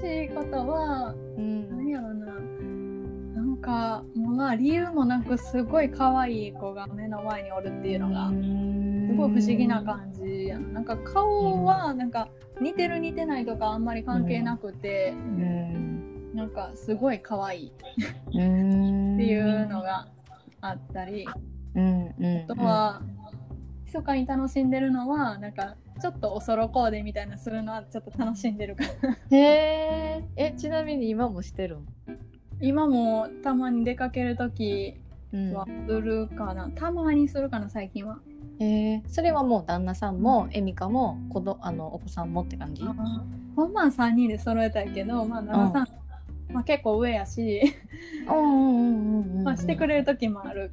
[0.00, 10.68] しいことは夫うん何やろななんかもうまあ理由もなくすごい可愛い子が目の前におるっていうのがすごい不思議な感じやな。
[10.74, 12.28] なんか顔はなんか
[12.60, 16.32] 似てる似てないとかあんまり関係なくて、うん。
[16.34, 17.68] なんかすごい可愛い。
[17.68, 17.70] っ
[18.34, 19.16] うん。
[19.16, 20.08] ていうのが
[20.60, 21.26] あったり、
[21.76, 23.02] うんうんあとは
[23.84, 28.84] 密かに楽しんでるのはなんかちょっとおそろコーデみたいなするのはちょっと楽しんでるか
[29.30, 31.86] らへ ええちなみに今もしてるん、
[32.60, 35.00] 今もたまに出かける時
[35.32, 35.52] うん。
[35.52, 38.18] はするかな、たまにするかな最近は。
[38.58, 42.82] えー、それはもう旦那さんもエミカも子どあのお子さんもって感じ？
[42.84, 42.94] あ
[43.54, 45.88] ほんまは3人で揃えたいけど、まあ、旦那さん、
[46.52, 47.60] まあ、結構上やし、
[48.26, 49.44] うんうんうんうんうん。
[49.44, 50.70] まあ、してくれる時もある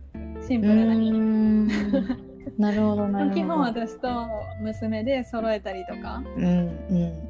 [0.47, 2.17] シンうプルな。
[2.57, 4.27] なるほどな 基本私と
[4.61, 6.69] 娘で揃えたりとかうんうん。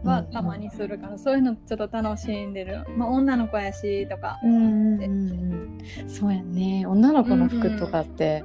[0.02, 4.64] うんはたまにするから、そういうのちょっと楽しんでる、まあ、女の子やしとか、うんうん
[4.96, 5.78] うんうん。
[6.08, 6.86] そうやね。
[6.86, 8.44] 女の子の服とかって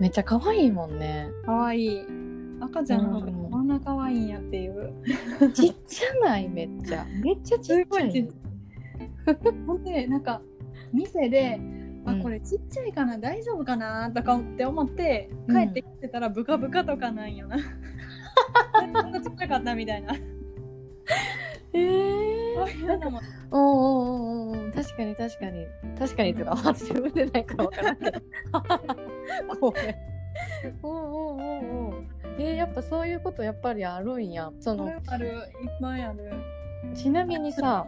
[0.00, 1.28] めっちゃ可愛いもんね。
[1.44, 1.80] かわい。
[1.80, 2.00] い
[2.60, 3.50] 赤ちゃんの服うん。
[3.50, 4.92] こんなかわいいんやっていう、
[5.52, 6.48] ちっちゃない？
[6.48, 7.04] めっちゃ。
[7.22, 8.28] めっちゃちっちゃい。
[9.66, 10.40] ほんでなんか
[10.92, 11.58] 店であ
[12.06, 12.22] うん。
[12.22, 15.56] これちっちゃいかな大丈夫かなとかって思ってうん。
[15.56, 17.56] 帰ってきてたらブカブカとかなんよな。
[18.78, 20.14] こんなちっちゃかったみたいな。
[21.72, 22.54] えー。
[22.54, 25.66] そういうのもおうおうおうおう確かに確かに。
[25.98, 28.20] 確かにとか私産んでないから分からんけど。
[29.60, 29.96] ごめん
[30.82, 32.04] おうおうおうおう
[32.38, 34.50] えーやっぱそういうことやっぱりあるんや。
[34.60, 35.26] そあのるある。
[35.28, 35.34] いっ
[35.80, 36.32] ぱいある。
[36.94, 37.86] ちなみにさ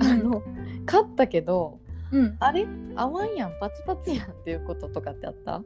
[0.00, 0.42] あの
[0.86, 1.80] 買ったけど
[2.12, 2.36] うん。
[2.40, 2.66] あれ？
[2.96, 3.52] 合わんやん。
[3.60, 5.54] パツパツやんっていうこととかってあった？
[5.56, 5.62] あ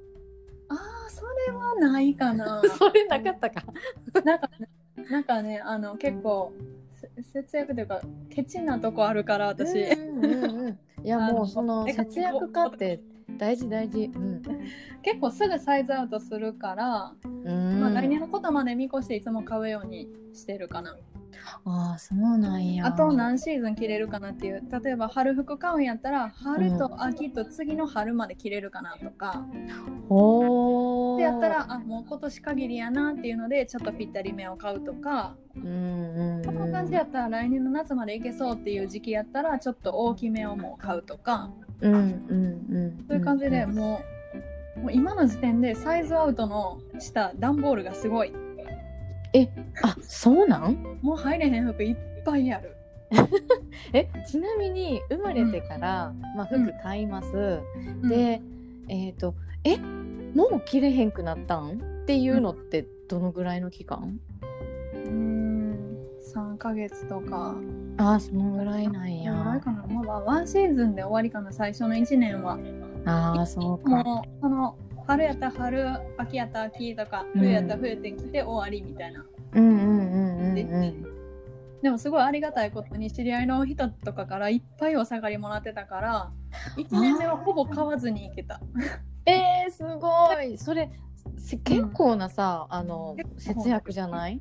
[0.71, 2.63] あそれはないかな。
[2.79, 3.65] それなかったか。
[4.25, 4.69] なんかね
[5.11, 6.53] なんかねあの結構
[6.93, 8.01] せ節約というか
[8.31, 9.83] ケチなとこあるから私。
[9.83, 13.01] うんうんうんいやもうそのえ節約家って
[13.37, 14.11] 大事大事。
[14.15, 14.43] うん。
[15.03, 17.81] 結構すぐサイズアウトするから、うん。
[17.81, 20.97] まあ来年のことまで見越していつも買うようにしてるかな。
[21.65, 22.87] ああそうなんや。
[22.87, 24.63] あと何シーズン着れるかなっていう。
[24.83, 29.45] 例えば春服買うんやったら春と秋と次の春まで着れるかなとか、
[30.09, 31.19] おー。
[31.19, 36.45] でやったらあもう今年限りやなっていうのでちょっとぴったりめを買うとか、うんうんうん。
[36.45, 41.51] この感じやったら来年の夏までいけそうっていう時期やったらちょっと大きめをもう買うとか。
[41.81, 43.05] うんうんうん。
[43.09, 44.03] そういう感じでも
[44.77, 48.33] う,、もう今の時点でサイズアウトのした段ボールがすごい
[49.35, 49.49] え
[49.83, 50.99] あそうなん？
[51.03, 52.77] もう入れへん服いっぱいある。
[53.93, 57.61] えちなみに生まれてから、まあ、服買います、
[58.09, 58.41] で
[58.89, 61.73] えっ、とえもう着れへんくなったん？
[62.03, 64.19] っていうのってどのぐらいの期間、
[64.95, 65.77] うん
[66.35, 67.55] 3ヶ月とか。
[67.99, 69.61] ああそのぐらいなんや。
[69.63, 72.59] かな、まあ、ワンシーズンで終わりかな最初の1年は。
[73.05, 73.91] ああそうか。
[74.03, 74.77] もうその
[75.07, 75.89] 春やったら春
[76.19, 77.41] 秋やったら秋とかうん。
[77.41, 79.25] 冬やったら冬ってきて終わりみたいな、
[79.55, 81.07] うんうんうんうんうん
[81.83, 86.31] でもすごいありがたいことに知り合いの人とかからいっぱいお下がりもらってたから
[86.77, 88.61] 1年目はほぼ買わずに行けた。
[89.27, 90.57] えー、すごい。
[90.59, 90.91] それ
[91.39, 93.61] せ結構なさ、あの結構。
[93.63, 94.41] 節約じゃない？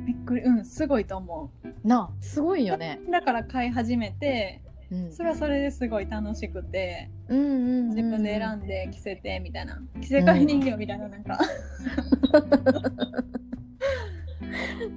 [0.00, 0.42] びっくり。
[0.42, 1.52] うんすごいと思
[1.84, 4.60] なあすごいよね、うだから買い始めて
[4.90, 7.88] うん、それはそれですごい楽しくてうんうんうんうん。
[7.90, 9.80] 自分で選んで着せてみたいな。
[10.00, 11.38] 着せ替え人形みたいななんか、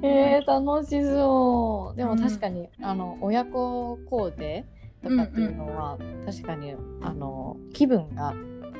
[0.03, 1.97] えー、楽しそう。
[1.97, 4.65] でもうん確かに、あの親子コーデ
[5.03, 8.33] とかっていうのは、確かにあの気分が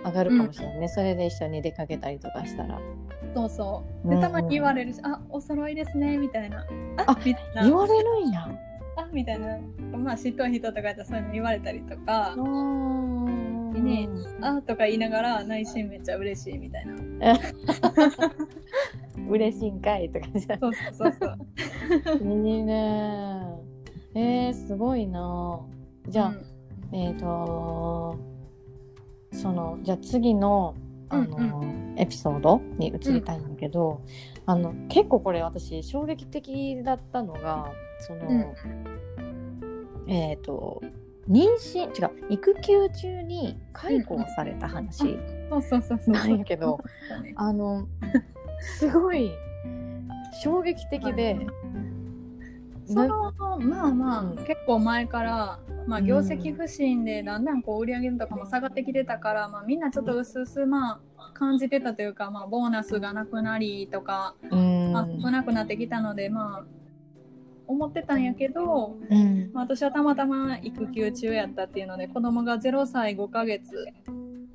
[0.06, 2.80] 上がるかもしれないね、それで一緒に出かけたりとかしたら。
[3.34, 4.08] そうそう。
[4.08, 4.20] うんうん。
[4.20, 6.66] でたまに言われるし「あお揃いですね」みたいな
[6.98, 7.64] 「ああみたいな。
[7.64, 8.48] 言われるんや
[9.08, 9.60] あみたいな
[9.98, 12.36] まあ知っとる人とかやったらそういうの言われたりとか
[13.74, 14.10] ね
[14.42, 17.38] あとか言いながら内心めっちゃ嬉しいみたいな。
[19.30, 22.18] 嬉しいんかいとかじゃそうそうそうそう。
[22.20, 23.44] いいね
[24.14, 25.60] えー、すごいな。
[26.08, 26.96] じゃあ、うん。
[26.96, 28.18] えっ、と
[29.34, 30.76] そのじゃあ次の
[31.10, 34.02] あの、エピソードに移りたいんだけど、
[34.46, 38.56] あの結構これ私衝撃的だったのがその、
[40.08, 40.82] えっ、と
[41.30, 45.18] 妊娠違う育休中に解雇をされた話
[45.50, 46.12] そうそうそうそう。
[46.12, 46.80] なんやけど、
[47.36, 47.88] あの
[48.60, 49.32] すごい
[50.44, 51.46] 衝撃的で、
[52.86, 56.06] そのまあまあ、うん結構前から、まあ、うん。
[56.06, 64.92] 業績不振でだんだんこう売り上げとかも下がってきてたから、まあ、みんなちょっと薄々まあ感じてたというか、まあ、ボーナスがなくなりとか、うん。
[64.92, 66.78] まあ、少なくなってきたのでまあ
[67.68, 69.52] 思ってたんやけど、うん。
[69.54, 73.88] まあ、私はたまたま育休中やったっていうので子供が0歳5ヶ月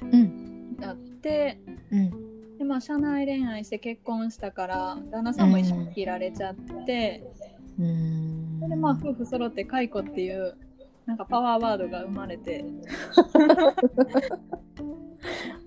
[0.02, 0.76] うん。
[0.76, 1.58] だって
[1.90, 2.58] うん。
[2.58, 6.54] で、まあ、社内恋愛して結婚したから旦那さんも一緒に切られちゃっ
[6.86, 7.22] て。
[7.78, 8.58] うん。
[8.58, 10.56] それでまあ夫婦揃って解雇っていう
[11.12, 12.64] なんかパワーワードが生まれて。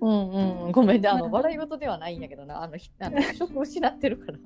[0.02, 4.38] うんうん、ごめんね、あの笑い事ではないんやけどな、あの、ひあの職を失ってるから。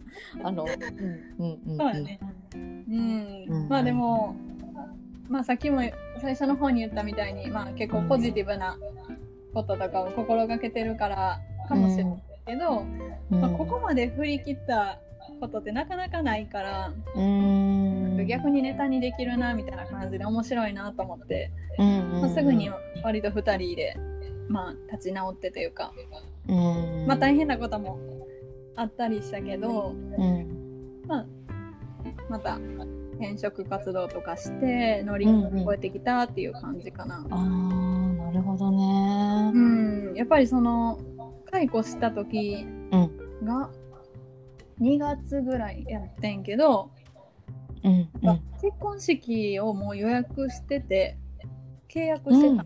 [0.44, 1.78] あの、うん、うん、うん。
[1.78, 2.20] そうやね。
[2.54, 3.70] うん、うん。
[3.70, 4.36] まあでも
[5.30, 5.82] まあさっきも
[6.20, 8.78] 最初の方に言ったみたいにまあ結構ポジティブな
[9.54, 12.86] こととかを心がけてるからかもしれないけど、
[13.32, 13.42] うん。
[13.42, 15.00] まあ、ここまで振り切った
[15.40, 18.26] ことってなかなかないから、うん。
[18.28, 22.22] 逆にネタにできるなみたいな感じで面白いなと思って、うん、うん。
[22.22, 22.70] まあ、すぐに
[23.04, 23.96] 割と2人で、
[24.48, 25.94] まあ、立ち直ってというか、
[26.48, 27.06] うん。
[27.08, 28.00] まあ大変なことも
[28.76, 31.04] あったりしたけど、うん。
[31.08, 31.26] まあ、
[32.30, 32.60] また
[33.20, 37.26] 転職活動とかして乗り越えてきたっていう感じかな。
[37.30, 40.14] ああ、なるほどねう。
[40.14, 41.00] ん、やっぱりその
[41.52, 43.46] 解雇した時うん。
[43.46, 43.70] が
[44.80, 46.92] 2月ぐらいやってんけど、
[47.84, 48.10] うん。
[48.22, 48.42] うん。
[48.62, 51.18] 結婚式をもう予約してて
[51.90, 52.66] 契約してた、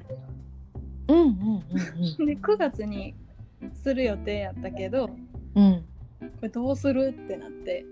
[1.08, 1.20] うん。
[1.20, 1.64] うん。
[2.20, 2.26] うん。
[2.26, 3.16] で9月に
[3.74, 5.16] する予定やったけどこ
[5.56, 5.86] うん。
[6.42, 7.86] れどうするってなって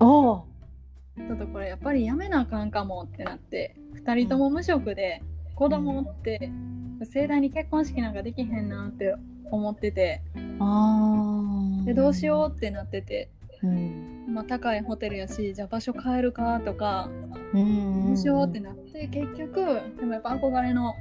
[0.00, 0.46] おお。
[1.16, 5.22] ちょっとこれやっぱりやめなあかんかもってなって2人とも無職で
[5.54, 6.50] 子供おって
[7.04, 9.14] 盛大に結婚式なんかできへんなって
[9.50, 10.22] 思ってて
[10.58, 11.84] ああ。
[11.84, 13.30] でどうしようってなってて、
[13.62, 13.66] う。
[13.66, 14.26] うん。
[14.34, 17.08] まあ、高いホテルやしじゃあ場所変えるかとか
[17.52, 18.06] うん。
[18.06, 20.94] どうしようってなって結局でもやっぱ憧れの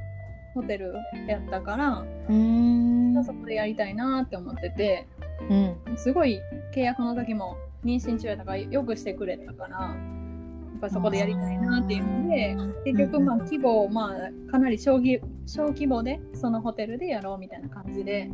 [0.56, 0.94] ホテル
[1.28, 3.24] やったからうん。
[3.24, 5.08] そこでやりたいなって思ってて
[5.50, 5.98] うん。
[5.98, 6.40] すごい
[6.74, 9.96] 契約の時も妊娠中やったからよくしてくれたからや
[10.78, 12.56] っぱそこでやりたいなっていうので
[12.86, 14.12] 結局まあ規模をま
[14.48, 18.30] あかなり小規小規模でそのホテルでやろうみたいな感じで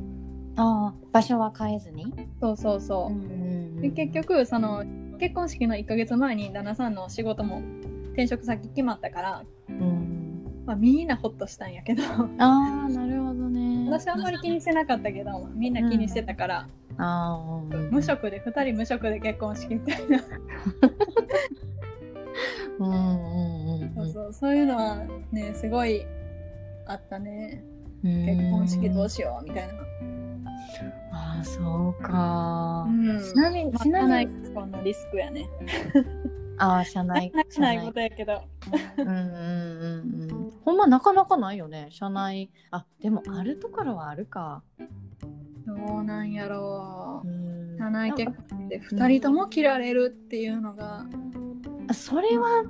[0.57, 2.05] ああ、場所は変えずに？
[2.39, 3.19] そうそうそうう、ん
[3.89, 4.83] で結局その
[5.19, 7.61] 結婚式の1ヶ月前に旦那さんの仕事も
[8.13, 10.63] 転職先決まったから、うん。
[10.65, 12.01] まあ、みんなホッとしたんやけど。
[12.03, 13.88] ああ、なるほどね。
[13.89, 16.67] 私あんまり気にしてなかったけどみんな気にしてたから、
[16.97, 20.23] ああ、うん無職で2人無職で結婚式みたいな
[22.79, 26.05] うんうんうんそうそうそういうのはねすごい
[26.88, 27.63] あったね。
[27.63, 27.74] うん。
[28.03, 29.73] 結婚式どうしようみたいな。
[31.11, 32.91] ああ、そうかう。
[32.91, 35.47] んちなみに、まあちなみに、そんなリスクやね。
[36.57, 37.31] ああ、社内。
[37.31, 38.41] なくないことやけど。
[38.97, 40.51] うんうんうんうん。
[40.63, 42.49] ほんまなかなかないよね、社内。
[42.71, 44.63] あ、でもあるところはあるか。
[45.65, 47.27] どうなんやろう。
[47.27, 51.05] うん社内結婚で2人とも切られるっていうのが
[51.87, 52.63] あそれは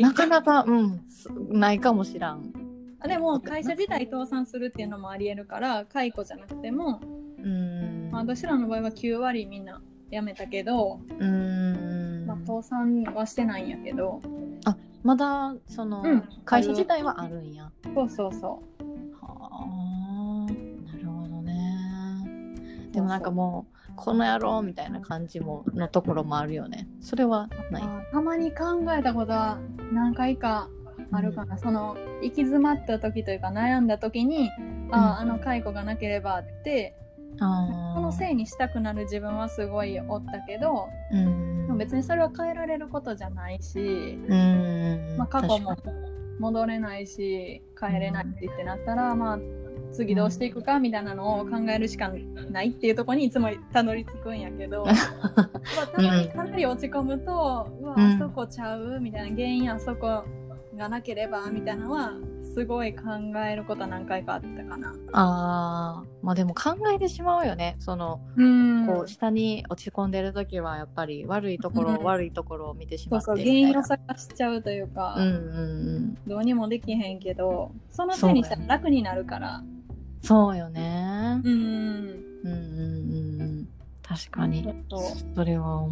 [0.00, 2.52] なかなか、うん、すないかもしらん。
[3.00, 7.00] あでも会社自体倒産するっていうのもありえるから解雇じゃなくても、
[7.38, 8.10] うん。
[8.10, 9.80] まあ、私らの場合は9割みんな
[10.10, 14.20] 辞めたけど、うんまあ、倒産はしてないんやけど
[15.02, 17.70] まだその、うん会社自体はあるんや。
[17.94, 18.62] そうそうそ
[19.20, 20.46] はあ、
[20.84, 22.90] なるほどね。
[22.92, 26.88] でもなんかもうこの野郎みたいな感じものところもあるよね。
[27.00, 27.82] それはう、ない。
[27.82, 29.58] まあたまに考えたことは
[29.92, 30.68] 何回か
[31.12, 34.50] あるかな、その行き詰まった時というか悩んだ時に、
[34.90, 36.94] あああの解雇がなければって
[37.38, 41.16] あこのせいにしたくなる自分はすごいおったけど、い。
[41.16, 41.78] うん。
[41.78, 45.16] 別にそれは変えられることじゃないし、うん。
[45.16, 45.76] まあ、過去も
[46.38, 49.38] 戻れないし帰れないしってなったら、まあ
[49.92, 52.12] 次どうしていくかみたいなのを考えるしか
[52.50, 60.24] ないっていうところにいつもたどり着くんやけど まあたまにかなり落ち込むと、うわうんあそこちゃうみたいな原因あそこ
[60.80, 62.14] がなければみたいなのは
[62.54, 63.02] すごい考
[63.46, 64.94] えることは何回かあったかな。
[65.12, 67.76] ああ、まあでも考えてしまうよね。
[67.78, 76.14] その、うんこう下に落ち込んでる時はやっぱり悪いところ、うん悪いところを見てしそうまってそう原因を探しちゃうというか、なうんうんうん。
[76.26, 79.62] どうにもできへんけどそのせいにしたら楽になるから。
[80.22, 81.40] そうよね。
[81.44, 83.68] うんうんうんうんうん。
[84.02, 84.64] 確かに。
[84.90, 85.00] そう
[85.36, 85.88] それは、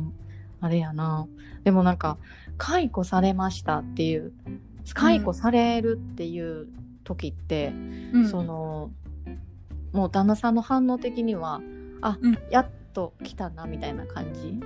[0.60, 1.28] あれやな。
[1.64, 2.18] でもなんか、
[2.56, 4.32] 解雇されましたっていう、
[4.94, 6.68] 解雇されるっていう
[7.04, 7.72] 時って、
[8.12, 8.28] うん。
[8.28, 8.90] その、
[9.92, 11.60] もう旦那さんの反応的には、
[12.00, 12.38] あ、うん。
[12.50, 14.60] やっと来たな、みたいな感じ？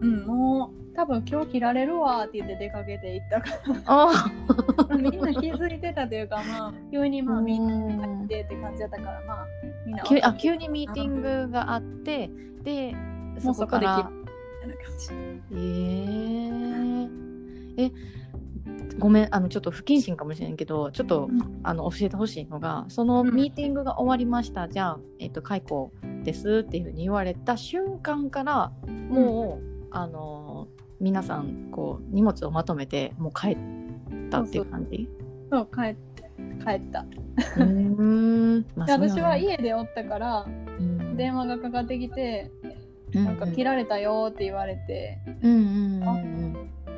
[0.00, 3.50] うん、もう多分今日切られるわって言って出かけて行ったか
[3.86, 4.32] あ
[4.88, 9.46] らみんな気づいてたというかまあ急にまあみんなうん入ってって感じだったからまあ
[9.86, 12.32] みんな急あ急にミーティングがあって、
[12.64, 15.08] で、もそうそこで切るこから、みたいな感じ
[15.52, 17.08] えー、
[17.78, 17.92] え、
[18.98, 21.28] ごめん、あの、ちょっと不謹慎かもしれんけど、ちょっと、
[21.62, 23.34] あの、教えてほしいのが、そのうん。
[23.34, 25.92] ミーティングが終わりました、じゃあ、えっ、と、解雇
[26.24, 28.72] ですっていうふうに言われた瞬間から、
[29.08, 30.68] もう、あの、
[31.00, 33.58] 皆さん、こう、荷物をまとめて、もう帰っ
[34.30, 35.08] たっていう感じ？
[35.50, 35.96] そう帰っ
[36.64, 37.04] 帰った。
[37.56, 38.66] うーん。
[38.76, 40.46] まあ私は家でおったから
[40.78, 41.16] うん。
[41.16, 42.50] 電話がかかってきて
[43.14, 43.24] うん。
[43.24, 46.08] なんか切られたよって言われてうんうんうん。
[46.08, 46.12] あ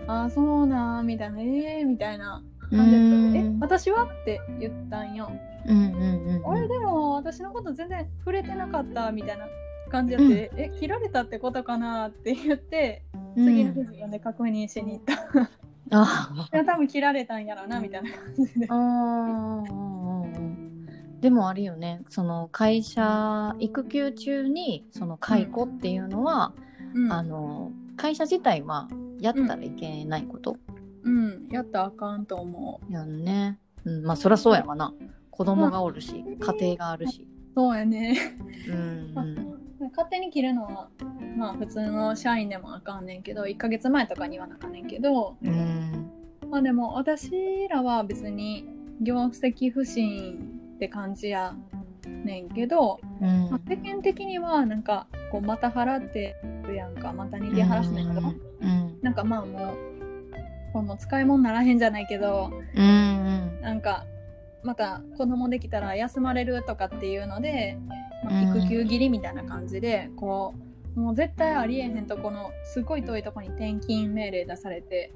[0.06, 3.32] あそうなんみたいなえーみたいなうん感じうん。
[3.32, 5.30] でえ私はって言ったんよ。
[5.66, 9.46] うんうんうんあれでも私のこと全然触れてなかったみたいな
[9.90, 13.02] 感じやって、え切られたってことかなって言って
[13.34, 15.50] 次の日自分で確認しに行った。
[15.90, 18.66] あ多分切られたんやろなみたいな感じで。
[21.20, 26.52] でもあるよねその会社育休中にその解雇っていうのは、
[26.94, 28.88] うん、あの会社自体は
[29.20, 30.56] やったらいけないこと？
[31.02, 32.92] うん、やったらあかんと思う。
[32.92, 34.92] やんね、うん、まあそりゃそうやわな。
[35.30, 37.26] 子供がおるし、家庭があるし。
[37.56, 38.38] そうやね。
[38.68, 39.12] うん。
[39.16, 39.54] うん
[39.90, 40.88] 勝手に切るのは
[41.36, 46.10] まあ普通の社員でもあかんねんけど1ヶ月前とかにはなあかんねんけどうん。
[46.48, 48.66] まあでも私らは別に
[49.02, 51.54] 業績不振って感じや
[52.08, 53.50] ねんけど、うん。
[53.50, 56.36] まあ世間的にはなんかこうまた払って
[56.66, 59.76] るやんかまたニティハラスメント、うんなんかまあもう
[60.72, 62.88] これもう使い物ならへんじゃないけどうんう
[63.58, 63.60] ん。
[63.60, 64.06] なんか
[64.62, 67.78] また子供できたら休まれるとかっていうので、
[68.24, 68.58] まあうん。
[68.58, 70.54] 育休切りみたいな感じでこ
[70.96, 75.12] うもう絶対ありえへんとこのすごい遠いとこに転勤命令出されて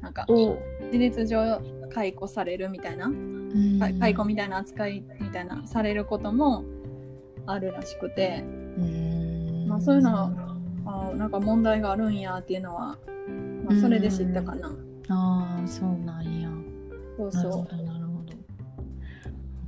[0.00, 0.58] なんかお
[0.92, 1.60] 事実上
[1.92, 3.08] 解雇されるみたいな、
[4.00, 6.64] 解雇みたいな扱いみたいなされることも
[7.46, 8.44] あるらしくて。
[8.78, 9.66] うん。
[9.68, 10.54] まあそういうの
[10.86, 12.98] あーなんか問題があるんやっていうのは、
[13.64, 14.68] まあ、それで知ったかな。
[15.08, 16.48] ああそうなんや。
[17.16, 18.32] そうなるほそうどなるほど。
[18.32, 18.36] わ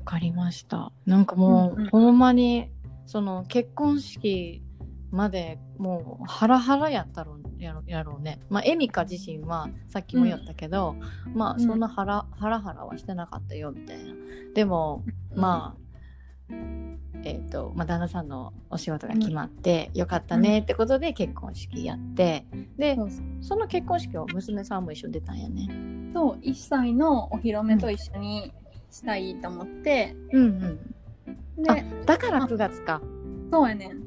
[0.05, 0.93] かりました。
[1.07, 1.91] なんかもう、うんうん。
[1.91, 2.70] ほんまに
[3.07, 4.62] その結婚式
[5.11, 8.40] までもうハラハラやったろやろやろうね。
[8.48, 10.96] まあエミカ自身はさっきも言ったけど、
[11.34, 14.14] まあそんなハラ,、ハラハラはしてなかったよみたいな。
[14.54, 15.04] でも
[15.34, 15.86] まあ、
[17.24, 22.46] えっ、と、まあ、旦那さんのお仕事が決まって、よかったねってことで結婚式やって、
[22.76, 23.24] でそうそう。
[23.40, 25.68] その結婚式を娘さんも一緒に出たんやね。
[26.12, 28.52] と1歳のお披露目と一緒に
[28.90, 31.68] したいと思って、うんうん。
[31.68, 33.00] あでだから9月か。
[33.50, 34.05] そうやねん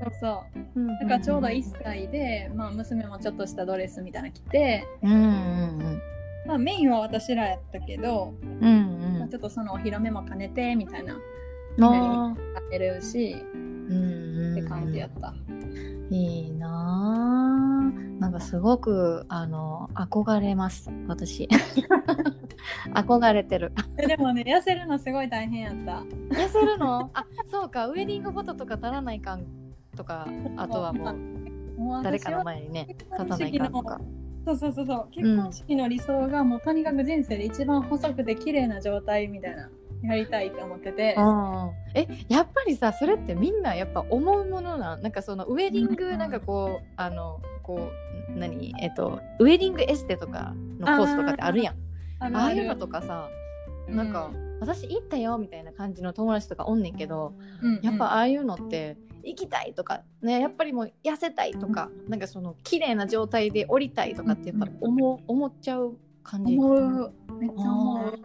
[0.00, 0.80] そうそうそう。
[0.80, 6.02] うんなんかちょうど1歳で、まあ、娘もちょっとしたドレスみたいなの着て、うんうん
[6.46, 9.18] まあ、メインは私らやったけど、うんうん。
[9.18, 12.36] まあ、ちょっとそのお披露目も兼ねてみたいなあー。
[12.54, 15.34] 食べれるし、うんうんって感じやった。
[16.10, 21.48] いいなぁなんかすごくあの憧れます私。
[22.94, 23.72] 憧れてる。
[23.98, 26.04] えでもね痩せるのすごい大変やった。
[26.34, 27.10] 痩せるの？
[27.12, 27.88] あそうか。
[27.88, 29.44] ウェディングフォトとか撮らないかん
[29.96, 31.10] とかあとはも
[32.00, 34.00] う誰かの前にね結立たないかんとか。
[34.44, 39.68] そうそうそうそう結婚式の理想がもうとにかく人生で一番細くて綺麗な状態みたいな
[40.04, 41.16] やりたいって思ってて。
[41.18, 45.02] うんえやっぱりさそれってみんなやっぱ思うものなん？
[45.02, 47.90] なんかそのウェディングなんかこうあのこ
[48.30, 48.72] う何？
[48.80, 51.74] えっとウェディングエステとかのコースとかってあるやん。
[52.20, 53.28] あるあいうのとかさ
[53.88, 57.80] なんか、私行ったよみたいな感じの友達とかおんねんけどうん。
[57.82, 65.96] やっぱああいうのって行きたいとかねやっぱりもう痩せたいとかなんかその綺麗な状態で降りたいとかってやっぱ思う思っちゃう
[66.26, 66.56] 感じ。
[66.56, 67.12] 思う。
[67.38, 68.18] めっちゃ思う。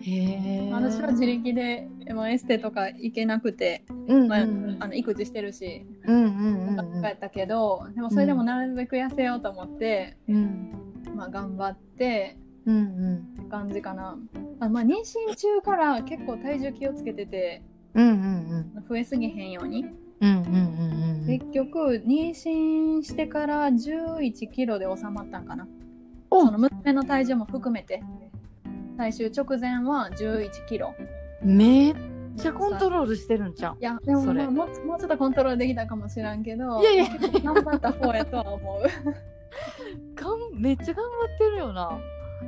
[0.00, 4.82] へえ私は自力でまあエステとか行けなくて、まあうんうんうん。
[4.82, 7.04] あの育児してるし、うんうんうんうん。
[7.04, 10.72] やったけどでもそれでもなるべく痩せようと思って、うん。
[11.14, 12.36] まあ、頑張って
[12.66, 13.16] うんうん。
[13.40, 14.16] って感じかな。
[14.60, 17.62] あ、まあ、妊娠中から結構体重気をつけてて
[17.94, 19.80] うんうん増えすぎへんように。
[19.80, 20.03] うんうんうんうん
[21.26, 25.66] 結局妊娠してから1 1キロで収まったんかな。
[26.30, 26.46] お。
[26.46, 28.02] その娘の体重も含めて。
[28.96, 30.94] 最終直前は1 1キロ。
[31.42, 31.94] めっ
[32.36, 33.76] ちゃコントロールしてるんちゃう？
[33.80, 34.68] いやでもそもうもう
[34.98, 37.06] ちょっとコントロールできたかもしらんけどいやいや。
[37.42, 38.82] 頑張った方やとは思う。
[40.14, 41.98] がんめっちゃ頑張ってるよな。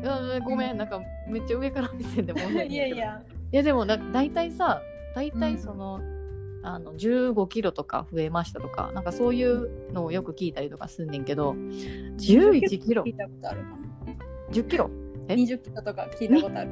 [0.03, 3.23] いやごめんなんかめっちゃ上から目線でもいやいや。
[3.53, 4.81] いやでもな大体さ
[5.15, 6.01] 大体その,、
[6.69, 13.05] あの15キロとか増えましたとかなんかそういうのをよく聞いたりとかすんねんけど11キロ？
[13.05, 13.67] 聞いたことあるか
[14.51, 14.91] 10キロ？
[15.29, 15.37] え？
[15.37, 16.71] な20キロとか聞いたことある。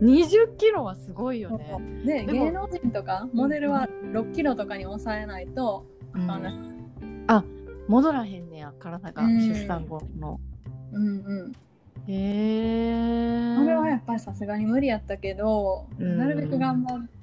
[0.00, 6.30] 20キロはすごいよね、ででも芸能人とかモデルは6キロとかに抑えないとうん。
[6.30, 7.44] あの
[7.88, 9.38] 戻らへんねや体がうん。
[9.46, 10.40] 出産後の、
[10.92, 11.52] うんうん。
[12.08, 12.14] へ
[12.88, 16.18] えあれはやっぱりさすがに無理やったけど、うん。
[16.18, 17.21] なるべく頑張って、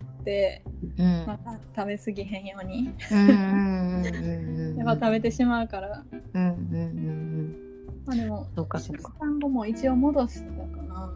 [0.98, 1.26] うん。
[1.26, 7.56] また食べ過ぎへんように、やっぱ食べてしまうから、うんうんうんうん。
[8.06, 11.14] まあでもそうかそう出か産後も一応戻したかな。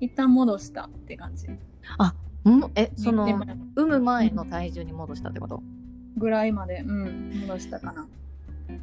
[0.00, 1.46] 一旦戻したって感じ。
[1.48, 5.62] うんえその産む前の体重に戻したってこと？
[6.16, 6.80] ぐらいまで。
[6.80, 8.06] うん戻したかな。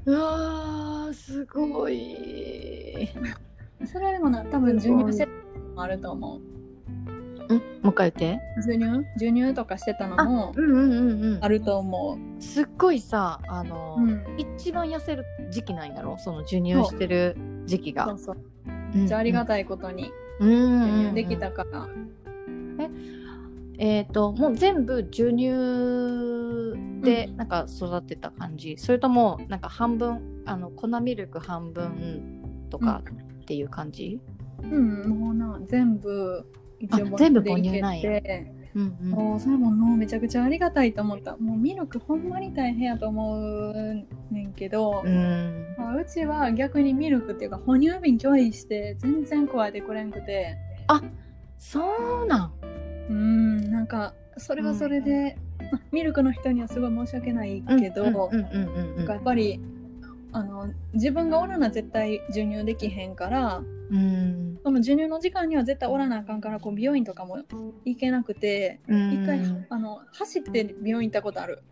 [0.06, 3.10] うわーすごい。
[3.86, 5.28] それはでもな多分授乳して
[5.76, 6.42] もあると思う
[7.54, 8.42] んもう一回言って。
[8.56, 9.06] 授乳？
[9.14, 11.44] 授乳とかしてたのもうんうんうんうん。
[11.44, 12.42] あると思う。
[12.42, 14.24] すっごいさあの、うん。
[14.38, 16.18] 一番痩せる時期なんやろ？
[16.18, 17.36] その授乳してる
[17.66, 18.06] 時期が。
[18.08, 18.38] そうそう。
[18.94, 21.88] めめっちゃありがたいことにうん授乳できたから、
[23.78, 25.50] えっ、ともう全部授乳
[27.02, 27.38] でうん。
[27.38, 33.02] なんか育てた感じ、それともなんか半分あの粉ミルク半分とか
[33.42, 34.20] っていう感じ、
[34.62, 36.46] うん、もうな全部
[36.88, 38.22] 全部でいけ母乳なんや。
[38.22, 39.10] てうんうん。
[39.10, 41.38] もうそれももうめちゃくちゃありがたいと思った。
[41.38, 45.76] もうミルクほんまに大変やと思うねんけど、うん。
[45.78, 50.58] まあうちは逆にミルクっていうか哺乳瓶拒否して全然加えてくれんくて。
[51.58, 51.82] そ
[52.24, 52.54] うなん。
[53.10, 55.38] うんなんかそれはそれで、
[55.72, 58.96] まあミルクの人にはすごい申し訳ないけど、うんうんうんうん。
[58.98, 59.60] なんかやっぱり
[60.34, 64.60] あの自分がおらな絶対授乳できへんからうん。
[64.64, 67.40] その授乳の時間には絶対おらなあかんからこう美容院とかも
[67.86, 69.24] 行けなくてうん。
[69.24, 71.64] 一回あの走って美容院行ったことある。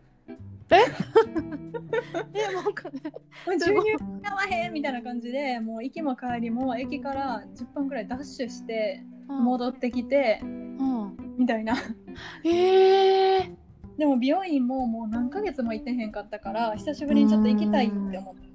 [0.72, 0.76] え？
[2.54, 3.02] もうかね。
[3.04, 11.18] もう授乳合わへんみたいな感じでもう行きも帰りも駅から10分くらいダッシュして戻ってきてうん。
[11.38, 11.76] みたいな。
[12.44, 13.52] ええ
[13.98, 18.49] でも美容院ももう何ヶ月も行ってへんかったから久しぶりにちょっと行きたいって思って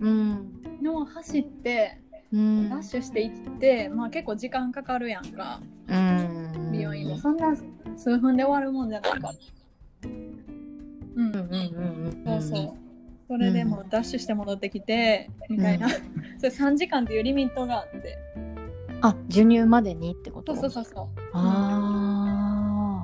[0.00, 0.62] うん。
[0.82, 2.00] の走って
[2.32, 2.68] うん。
[2.70, 5.60] ダッシュして行ってまあ結構時間かかるやんか。
[5.88, 6.70] うん。
[6.72, 7.54] 美容院もそんな
[7.96, 9.30] 数分で終わるもんじゃないから。
[10.02, 10.40] うん。
[11.14, 12.74] うんうんうんうんそうそう。
[13.28, 15.92] それでもうダッシュして戻ってきてみたいな、うん。
[16.38, 18.18] それ3時間っていうリミットがあって。
[19.02, 20.54] あ授乳までにってこと？
[20.54, 21.06] そうそうそうそう。
[21.32, 21.89] あ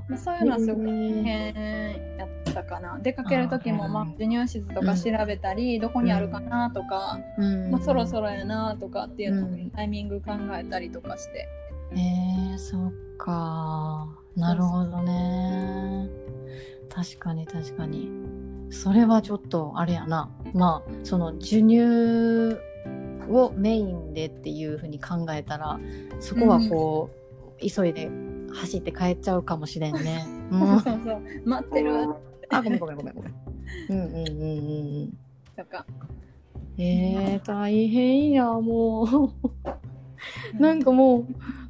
[0.09, 1.23] まあそういうのはすごいへー。
[1.23, 2.99] 変やったかな。
[3.03, 7.71] 出かける時もまあ授乳室とか調べたり、どこにあるかなとか、うん。
[7.71, 11.49] まあ、そろそろやなとかっていうのをうんタイミング考えたりとかして、
[11.93, 14.09] えー、そっか。
[14.37, 16.09] なるほどね。
[16.89, 18.11] 確かに確かに。
[18.71, 20.31] それはちょっとあれやな。
[20.55, 22.59] まあその授乳
[23.29, 25.81] をメインでっていうふうに考えたら
[26.21, 27.11] そこはこ
[27.61, 28.11] う、急いで
[28.57, 30.27] 走って帰っちゃうかもしれんね。
[30.51, 31.23] うそうんそうそう。
[31.45, 32.15] 待ってる。
[32.51, 33.35] あごめんごめんごめんごめん。
[33.91, 34.59] うんうんうんうん。
[34.99, 35.19] うん。
[35.57, 35.87] とか。
[36.79, 39.31] えー、大変やも
[40.55, 40.61] う。
[40.61, 41.27] なんかもう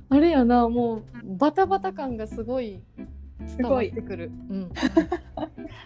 [0.09, 1.03] あれやなもう
[1.37, 2.81] バタバタ感がすごい
[3.59, 4.31] 伝わってくる。
[4.49, 4.73] うん、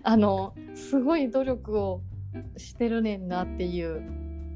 [0.02, 2.02] あのすごい努力を
[2.56, 4.02] してるねんなっていう。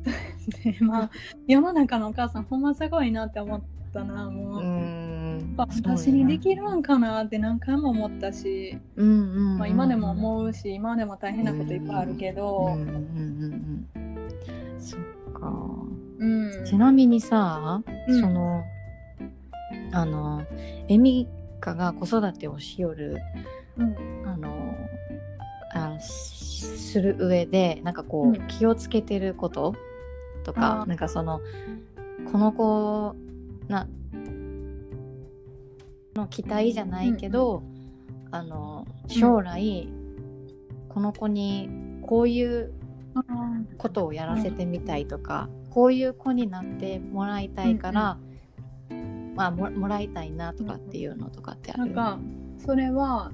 [0.62, 1.11] でまあ
[1.47, 4.64] 世の中のお母さんほんますごいなって思ったなもう、ん。
[4.64, 5.03] やっ
[5.55, 9.59] ぱ私にできるんかなって何回も思ったし、うんうんうんうん。
[9.59, 12.88] まあ、今でも思うし今でも大変なこといっぱいあるけうんど、うんうん
[13.94, 14.28] うん。
[14.78, 15.00] そっ
[15.32, 15.52] か。
[16.18, 16.64] うん。
[16.64, 18.20] ちなみにさ、うん。
[18.20, 18.64] その
[19.92, 20.44] あの
[20.88, 21.28] エミ
[21.61, 23.18] カが子育てをしよる
[23.78, 23.96] うん。
[24.26, 24.74] あの
[25.74, 28.46] あしする上でなんかこう、うん。
[28.48, 29.74] 気をつけてること
[30.44, 31.40] とかなんかその
[32.30, 33.16] この子
[33.68, 33.88] な
[36.14, 37.62] の期待じゃないけど、
[38.30, 39.88] あの将来、
[40.88, 41.68] この子に
[42.02, 42.72] こういう
[43.14, 43.22] あ
[43.78, 48.18] ことをやらせてみたいとか、こういう子になってもらいたいから、
[49.34, 51.86] まあももらいたいなとかっていうのとかってある？
[51.86, 52.18] なんか
[52.58, 53.32] それは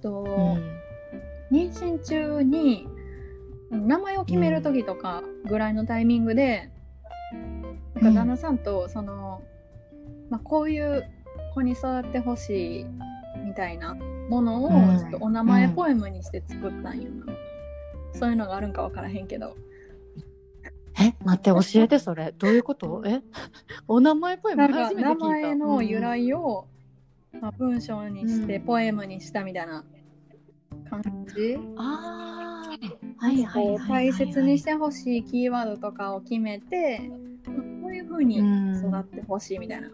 [0.00, 0.76] と、うん
[1.48, 2.88] 妊娠中に
[3.70, 6.72] 名前を決める時とかぐらいのタイミングで、
[7.94, 9.42] なんか旦那さんとその、
[10.28, 11.08] まあ、こういう
[11.56, 12.86] 子に育ってほしい
[13.44, 13.94] みたいな
[14.28, 14.98] ものをうん。
[14.98, 17.32] ちょっとお名前ポエムにして作ったんよな、
[18.12, 19.56] そういうのがあるんか分からへんけど。
[20.98, 22.32] え待って教えてそれ。
[22.38, 23.02] どういうこと？
[23.06, 23.22] え？
[23.88, 25.26] お名前ポエム初めて聞いた。
[25.26, 26.02] 前の由うん。
[26.02, 26.66] 来を、
[27.40, 28.62] まあ、文章にしてうん。
[28.62, 29.84] ポエムにしたみたいな
[30.88, 31.02] 感
[31.34, 32.62] じ、あ
[33.20, 37.00] あはいはいこうはいはい大切にしてほしいキーワードとかを決めて、
[37.46, 39.90] まあこういう風に育ってほしいみたいな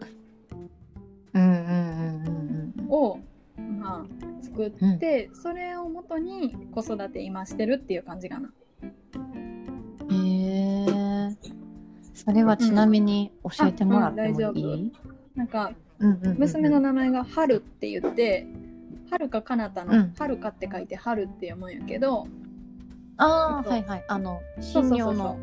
[2.89, 3.19] を、
[3.57, 8.51] まあ、作って、それをもとに子育て今してるっていう感じかな。
[10.09, 10.15] うん。
[10.15, 11.53] へえ
[12.13, 14.93] それはちなみに教えてもらってもいい、
[15.35, 16.37] なんかうんうんうんうん。
[16.37, 18.45] 娘の名前が春って言って、
[19.09, 20.13] 春か彼方のうん。
[20.17, 22.27] 春かって書いて春って読むんやけど、
[23.17, 24.05] ああはいはい。
[24.07, 25.39] あのそうそうそうそ神妙の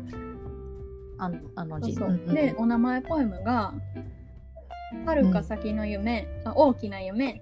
[1.17, 1.91] あのあの字。
[1.91, 2.09] うそう。
[2.09, 2.35] うんうんうん。
[2.35, 3.73] でお名前ポエムが
[5.05, 7.41] 「遥か先の夢、あ大きな夢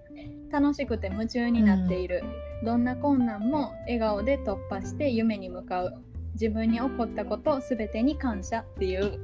[0.51, 2.23] 楽しくて夢中になっている、
[2.65, 5.93] どんな困難も笑顔で突破して夢に向かう。
[6.33, 9.19] 自分に起こったことすべてに感謝」っていう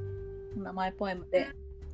[0.58, 1.46] お名前ポエムで。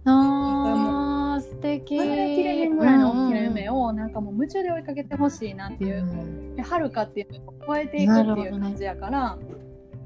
[0.04, 1.96] あー素敵。
[1.96, 6.02] それが切れへんぐらいの大きな夢をなんかもう夢中で追いかけてほしいなっていう。
[6.02, 9.38] うんで遥かっていうのを超えていくっていう感じやから、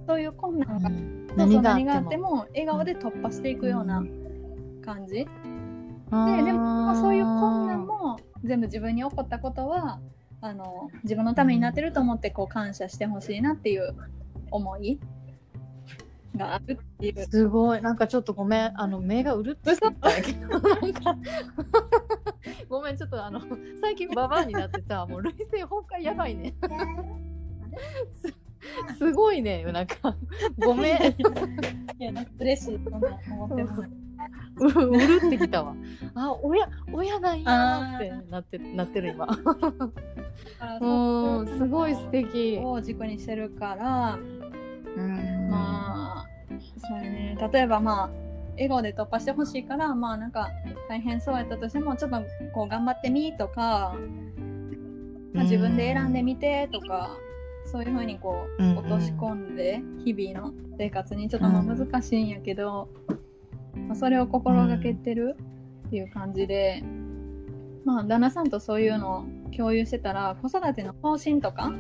[0.07, 1.27] そういう困難が、うん。
[1.37, 2.37] 何があっても。
[2.37, 4.05] も笑顔で突破していくような
[4.85, 10.01] 感じ、であーでもまあそういう困難も全部自分に起こったことは
[10.41, 13.95] あの自分のためになってると思ってこう感謝してほしいなっていう
[14.51, 15.01] 思い
[16.37, 17.27] があるっていう。
[17.31, 17.83] すごい。
[17.83, 21.17] なんかちょっとごめんあの目がうるってきたんやけどなんか
[22.69, 23.41] ごめんちょっとあの
[23.81, 26.55] 最近ババアになってさもう涙腺崩壊やばいね。
[28.91, 30.17] すすごいねなんか。
[30.59, 31.03] ごめん。
[31.99, 33.91] いやなんか嬉しいそんな思ってます。
[34.57, 35.75] うるってきたわ。
[36.15, 39.27] あ親親なんやってなってなってる今。
[39.27, 39.39] う
[40.81, 42.59] そんすごい素敵。
[42.63, 44.19] うを軸にしてるから、
[44.97, 45.49] うん。
[45.51, 46.27] まあ
[46.79, 47.39] そうやね。
[47.53, 48.11] 例えばまあ
[48.53, 50.49] 笑顔で突破してほしいからまあなんか
[50.89, 52.17] 大変そうやったとしてもちょっと
[52.55, 53.95] こう頑張ってみとか、
[55.33, 57.11] まあ、自分で選んでみてとか、
[57.67, 58.79] そういうふうにこううん。
[58.79, 61.79] 落とし込んで日々の生活にちょっとまあうん。
[61.79, 62.89] 難しいんやけど、
[63.89, 65.37] まあ、それを心がけてる
[65.89, 66.83] っていう感じで、
[67.85, 69.25] まあ旦那さんとそういうのを
[69.57, 71.73] 共有してたら子育ての方針とか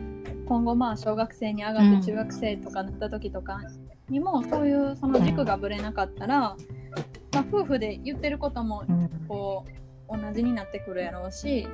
[0.46, 1.98] 今後まあ小学生に上がうん。
[1.98, 3.60] って中学生とかなった時とか
[4.08, 6.56] にもそういうその軸がぶれなかったら、ま
[7.40, 9.10] あ、夫婦で言ってることもうん。
[9.26, 9.64] こ
[10.08, 11.66] う同じになってくるやろうし、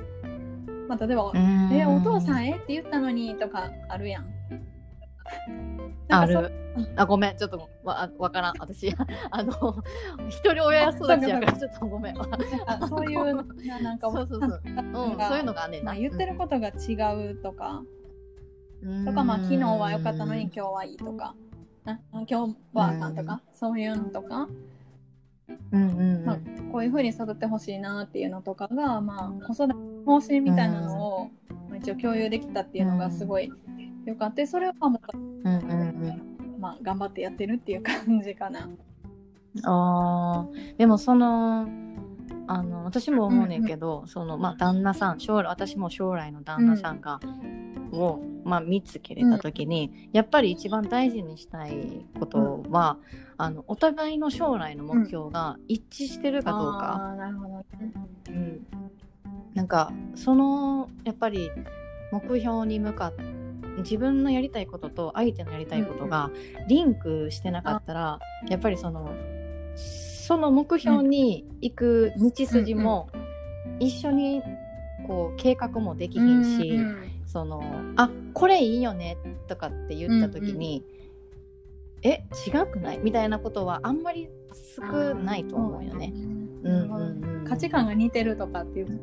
[0.89, 1.69] まあ、例えば「うん。
[1.71, 2.53] えお父さんえ？
[2.53, 4.25] って言ったのに」とかあるやん。
[6.09, 6.51] ある。
[6.95, 7.37] あごめん。
[7.37, 8.53] ちょっとわわからん。
[8.59, 8.93] 私
[9.31, 9.51] あの
[10.27, 12.15] 一人親育ちやからちょっとごめん。
[12.15, 12.23] そ
[12.67, 13.35] あそういう
[13.67, 14.61] ななんかそうそうそう。
[14.65, 16.93] うんそういうのがねまあ、言ってることが違
[17.31, 17.83] うとか、
[18.81, 19.05] うん。
[19.05, 21.35] とかまあ昨日は良かったのに今日はいいとか、
[21.85, 24.47] な今日はあかんとか、そういうのとか、
[25.71, 26.25] うんうんうん。
[26.25, 26.37] まあ、
[26.71, 31.25] こういうふうに育ってほしいなっていうのとかが、まあ、子育ての方針みたいなのを、
[31.69, 33.51] まあ一応共有できたっていうのがすごい
[34.05, 35.75] よかったそれはもう、うんうんう
[36.55, 38.69] んまあ、頑張ってやってるっていう感じかな。
[39.63, 41.67] あーでもその
[42.47, 47.19] あの私も思うねんけど、そのまあ旦那さん将来私も将来の旦那さんが、
[47.91, 52.97] を、まあ、見つけれた時に、やっぱり一番大事にしたいことは、
[53.37, 57.11] あのお互いの将来の目標が一致してるかどうか。
[57.11, 57.63] あーなるほどね。
[58.29, 58.67] うん、
[59.53, 61.49] なんかそのやっぱり
[62.11, 63.23] 目標に向かって
[63.79, 66.31] 自分のやりたいことと相手のやりたいことが
[66.67, 68.19] リンクしてなかったら、
[68.49, 69.11] やっぱりその
[69.75, 73.09] その目標に行く道筋も
[73.79, 74.41] 一緒に
[75.07, 77.63] こう計画もできひんし、うんその
[77.95, 79.17] あこれいいよね
[79.47, 80.85] とかって言った時に、
[82.03, 82.99] え違くない？
[82.99, 84.29] みたいなことはあんまり
[84.77, 86.13] 少ないと思うよね。
[86.13, 87.37] うんうんうん。
[87.37, 88.99] うん価値観が似てるとかっていう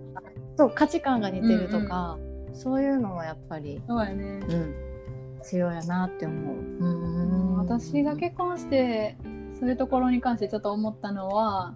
[0.56, 2.18] そう価値観が似てるとか、
[2.52, 4.40] そういうのはやっぱり、そうやね。
[4.48, 4.74] うん、
[5.42, 6.56] 強いやなって思う。
[6.56, 7.56] うん。
[7.56, 9.16] 私が結婚して
[9.58, 11.74] そういうところに関してちょっと思ったのは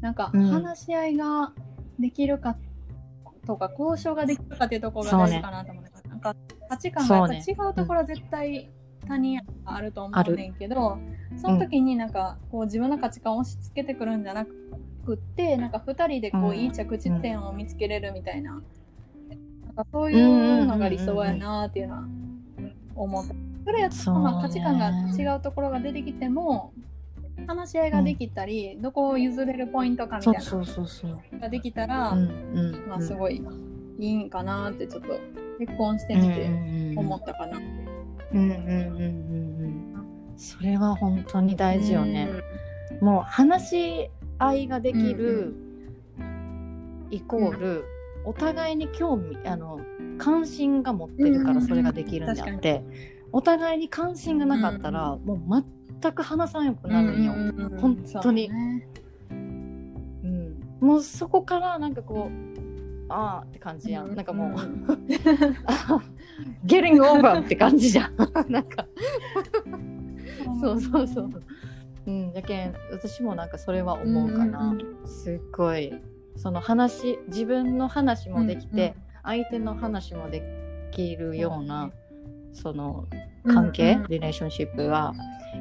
[0.00, 0.50] なんかうん。
[0.50, 1.52] 話し合いが
[1.98, 2.56] できるか
[3.46, 6.36] とか、交渉ができるかっていうところが大事かなと思って、なんか
[6.68, 7.38] 価値観がやっぱ違
[7.70, 8.70] うところは絶対
[9.06, 10.98] 他人あると思うねんけど、
[11.40, 16.56] その時になんかこう自分の価値観を押し付けてくるんじゃなくってなんか2人でこううん。
[16.58, 18.62] いい着地点を見つけれるみたいな,、
[19.78, 22.02] かそういうのが理想やなっていうのは
[22.96, 23.34] 思った。
[23.64, 26.72] それやと、まあ、価値観が違うところが出てきても
[27.46, 33.42] 話し合いができたり、どこを譲れるポイントかみたいなができたら、うんうんまあすごい
[33.98, 35.20] いいんかなってちょっと
[35.58, 37.58] 結婚してうんみてうんうん思ったかな。
[37.58, 40.34] うんうんうんうんうん。
[40.36, 42.28] それは本当に大事よね。
[43.00, 45.54] もう話し合いができる、
[47.10, 47.84] イコール、
[48.28, 49.80] お互いに興味あの
[50.18, 52.84] 関心が持ってるからそれができるんであって、
[53.32, 55.38] お互いに関心がなかったら、もう
[56.00, 57.32] 全く話さんよくなるんよ。
[57.32, 58.22] うん本当に。
[58.22, 58.86] そうね。
[59.30, 62.34] うん、もうそこからなんかこう
[63.08, 64.50] ああって感じやん、なんかもう、
[66.66, 68.14] getting over って感じじゃん。
[68.52, 68.86] なんか。
[70.60, 71.30] そうそうそう。
[72.06, 72.30] うん。
[72.32, 75.06] やけん私もなんかそれは思うかな、うんうん。
[75.06, 75.94] すっごい
[76.38, 80.42] その話自分の話もできて、うん相手の話もで
[80.90, 81.90] きるような、
[82.54, 83.06] その
[83.46, 84.00] 関係、うん。
[84.00, 85.12] うんリレーションシップは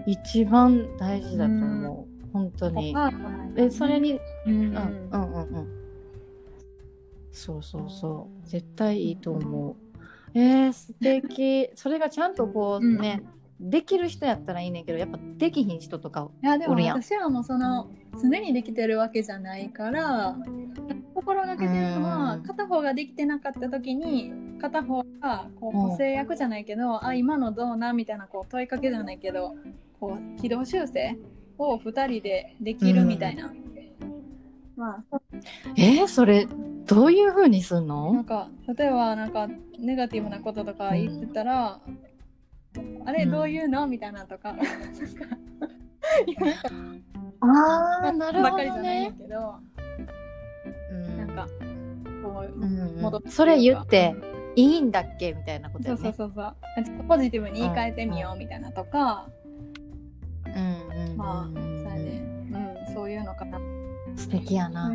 [0.05, 2.93] 一番大事だと思う、本当に。
[2.93, 4.59] パートナーでそれにうんうん。
[4.61, 5.67] うんうんうんうん。
[7.33, 8.47] そうそうそう。
[8.47, 9.75] 絶対いいと思う。
[10.33, 11.69] えー、素敵。
[11.75, 13.21] それがちゃんとこうね、
[13.59, 17.89] できる人やったらいいねんけどやっぱできひん人とかいやでも私はもうその
[18.21, 20.35] 常にできてるわけじゃないから
[21.15, 22.43] 心がけてるのはうん。
[22.43, 24.31] 片方ができてなかった時に
[24.61, 25.89] 片方がこううん。
[25.89, 29.55] 補正役じゃないけど、あ今のどうなみたいなこう問いかけじゃないけど
[29.99, 31.17] こう軌道修正
[31.57, 33.51] を2人でできるみたいな、
[34.75, 35.21] まあそ
[35.75, 36.47] えー、それ
[36.85, 39.47] どういう風にすんなんのか例えばなんか
[39.79, 41.79] ネガティブなこととか言ってたら、
[43.05, 43.87] あれうんどういうの？
[43.87, 44.53] みたいなとか。
[44.53, 44.65] なん。
[44.65, 44.69] か
[47.41, 48.69] ああなるほどね。
[48.69, 49.55] ゃないんだ、けど、
[50.91, 51.17] うん。
[51.17, 51.47] なんか
[52.23, 54.15] こううん戻ってそれ言って
[54.55, 55.33] いいんだっけ？
[55.33, 56.43] みたいなことそうよねそうそう
[56.77, 56.83] そう。
[56.83, 59.27] ちょっとポジティブに言い換えてみようみたいなとか、
[60.45, 62.21] うんまあそうやね。
[62.87, 63.59] うんそういうのかな。
[64.15, 64.91] 素敵やな、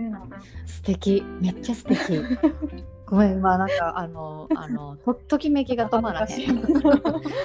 [0.66, 1.22] 素敵。
[1.41, 2.20] めっちゃ素敵
[3.13, 6.65] ごめんまあなんかあの あのとときめきが止まらへん。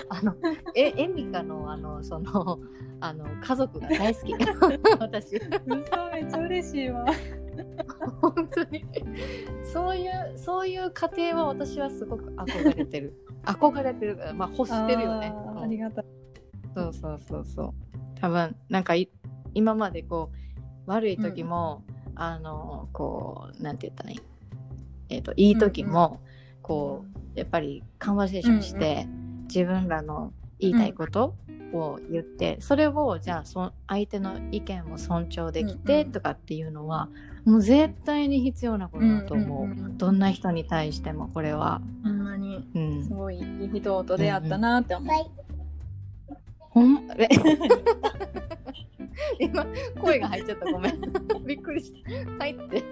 [0.08, 0.34] あの
[0.74, 2.58] えエミカのあのその
[3.02, 4.34] あの家族が大好き。
[4.98, 5.36] 私。
[5.36, 7.06] 嘘めっちゃ嬉しいわ。
[8.22, 8.86] 本当に。
[9.62, 13.14] そういうそういう家庭は私はすごく憧れてる。
[13.44, 15.34] 憧れてるまあ欲してるよね。
[15.62, 16.06] ありがたい。
[16.74, 17.74] そうそうそうそう。
[18.22, 19.12] 多分なんかい
[19.54, 21.84] 今までこう悪い時も、
[22.16, 24.37] あのこうなんて言ったらいい？
[25.10, 26.20] えっ、といい時も、
[26.62, 27.06] こ
[27.36, 29.08] うやっぱりカンバセーションして、
[29.48, 31.36] 自分らの言いたいこと
[31.74, 36.12] を言って、それをじゃあそ相手の意見も尊重できてうんうん。
[36.12, 37.10] とかっていうのは、
[37.46, 42.68] もう絶対に必要なことだと思う,、うんうんうんどんな人に対してもこれは、ほんまに。
[42.76, 43.04] うん。
[43.04, 45.16] す、ごいいい人と出会ったなって思う、
[46.60, 47.28] ほんえ？
[49.40, 49.66] 今
[50.00, 50.72] 声が入っちゃった。
[50.72, 51.02] ごめん。
[51.46, 52.10] びっくりした。
[52.40, 52.84] 入って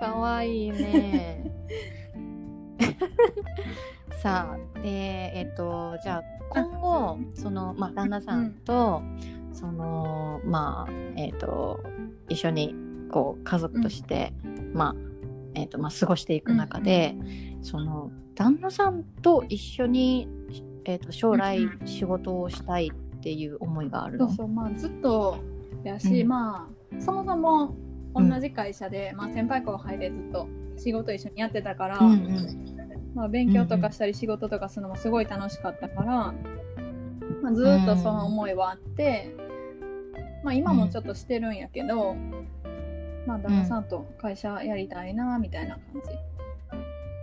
[0.00, 1.52] かわいいね。
[4.22, 9.02] さあでえっとじゃあ今後そのまあ旦那さんと、
[9.52, 11.80] そのまあえっと
[12.30, 12.74] 一緒に
[13.10, 14.32] こう家族として、
[14.72, 14.94] まあ
[15.54, 17.14] えーとまあ、過ごしていく中で、
[17.60, 20.28] その旦那さんと一緒に、
[20.86, 25.36] えー、と将来仕事をしたいっていう思いがあるの、そうそうまあずっと
[25.84, 26.28] やし、うん。
[26.28, 27.74] まあそもそも
[28.14, 32.70] 同じ会社で、まあ、先輩後輩でずっと仕事一緒にやってたから、うんうん。
[33.14, 36.34] まあ、勉強とかしたり仕事とかするのもすごい楽しかったから、
[37.42, 39.34] まあ、ずっとその思いはあって、
[40.44, 42.14] まあ、今もちょっとしてるんやけど、
[43.26, 46.10] まあ、旦那さんと会社やりたいなみたいな感じ。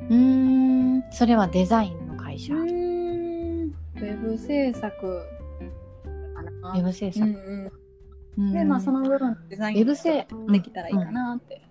[0.09, 1.03] うーん。
[1.11, 5.23] それはデザインの会社、ウェブ制作
[6.35, 6.71] かな。
[6.73, 7.86] ウェブ制うん作、うんうん
[8.37, 11.61] で、まあ、その部分デザインウェブ制できたらいいかなって。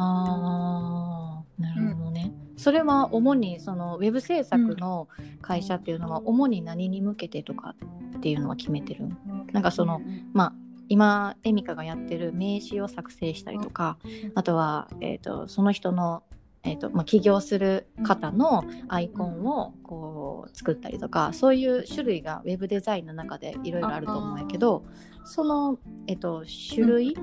[0.00, 5.08] ああなるほどね、それは主にそのウェブ制作の
[5.42, 7.74] 会社っていうのは主に何に向けてとか
[8.16, 9.08] っていうのは決めてる？
[9.52, 10.00] なんかその
[10.32, 10.52] まあ
[10.88, 13.98] 今エミカがやってる名刺を作成したりとか
[14.36, 16.22] あとは、えー、とその人の、
[16.68, 24.84] えーとまあ、起業する方のアイコンをこう作ったりとかそういう種類がウェブデザインの中でいろいろあると思うんやけど
[25.24, 26.44] その、えー、と
[26.74, 27.16] 種類っ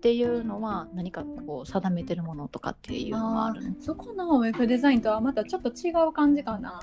[0.00, 3.76] ていうのは何かこう定めてるものとかっていうのはあるの？
[3.80, 6.80] そこのウェブデザインとはまたちょっと違う感じかな。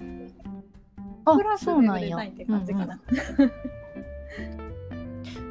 [1.25, 2.01] あプラスウェそうなんや。
[2.01, 2.99] ブデザインって感じかな。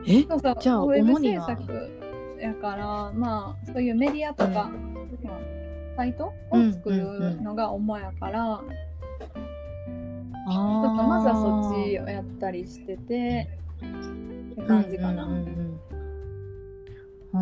[0.06, 0.22] え？
[0.22, 1.46] じゃあウェブ主には？
[1.46, 1.90] 制作
[2.40, 4.70] やからまあそういうメディアとか、まあ
[5.98, 6.32] サイトを
[6.72, 13.48] 作るのが主やから、ちょっとまずはそっちをやったりしてて
[14.52, 15.24] って感じかな。
[15.24, 15.38] うんうん
[17.32, 17.38] う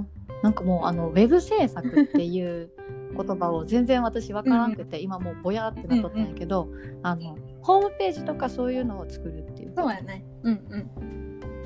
[0.00, 0.06] ん
[0.42, 2.70] なんかもうあのウェブ制作っていう
[3.16, 6.68] 言葉を全然私分からなくて、今もうぼやってなっとったんやけど、
[7.02, 10.24] あのホームページとかそういうのを作るっていうそうやね。
[10.42, 10.90] うんうん。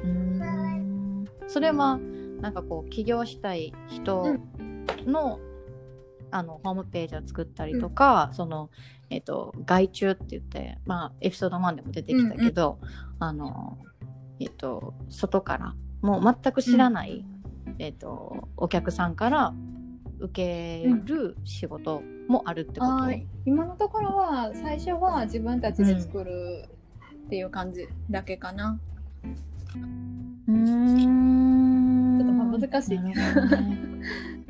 [0.05, 0.09] うー
[0.45, 1.25] ん。
[1.49, 1.99] それは
[2.41, 4.37] なんかこう起業したい人
[5.07, 5.41] の,、
[6.31, 8.71] あのホームページを作ったりとか、その
[9.11, 12.79] えっ、と外注って言ってまあエピソード1でも出てきたけど、
[13.19, 13.79] あの
[14.41, 17.25] えっ、と外からもう全く知らない、
[17.79, 19.55] えっ、とお客さんから
[20.21, 23.27] 受ける仕事もあるってこと、はい。
[23.47, 26.69] 今のところは最初は自分たちで作る
[27.27, 28.79] っていう感じだけかな。
[30.49, 32.19] うーん。
[32.19, 33.15] ちょっとまあ難しいね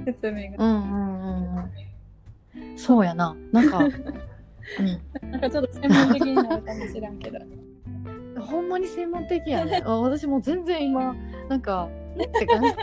[0.04, 0.64] 説明が。
[0.64, 2.78] うんうんうんうん。
[2.78, 3.36] そうやな。
[3.52, 7.38] なんか、 うなんかちょっと専門的になるかもしれんけど。
[7.38, 8.40] ん。
[8.40, 9.82] ほんまに専門的やね。
[9.84, 11.14] あ私も全然今、
[11.48, 12.74] なんか、ねって感じ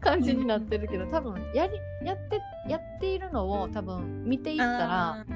[0.00, 1.74] 感じになってるけど、多分やり、
[2.06, 5.26] やって、やっているのを多分見ていったら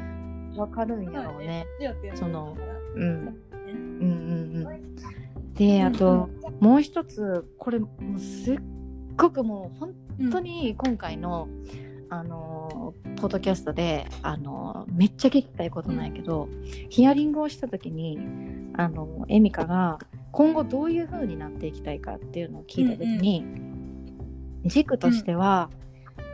[0.57, 1.67] わかるんやろうね。
[2.15, 2.57] その
[2.95, 3.25] うん。
[3.27, 3.33] ね
[3.67, 5.55] うんうんうん。
[5.55, 6.29] で、あと、
[6.61, 8.61] もう一つ、これ、もうすっ
[9.17, 9.95] ごくもう、本
[10.31, 11.49] 当に今回の、
[12.09, 16.49] あのポッドキャストで、あのめっちゃ聞きたいことなんやけど、
[16.89, 18.19] ヒアリングをした時に
[18.77, 19.99] あのエミカが
[20.31, 23.45] 今後どういう風になっていきたいかっていうのを聞いた時に、
[24.65, 25.71] 軸としては、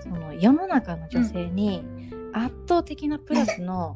[0.00, 1.84] その世の中の女性に
[2.32, 3.94] 圧倒的なプラスの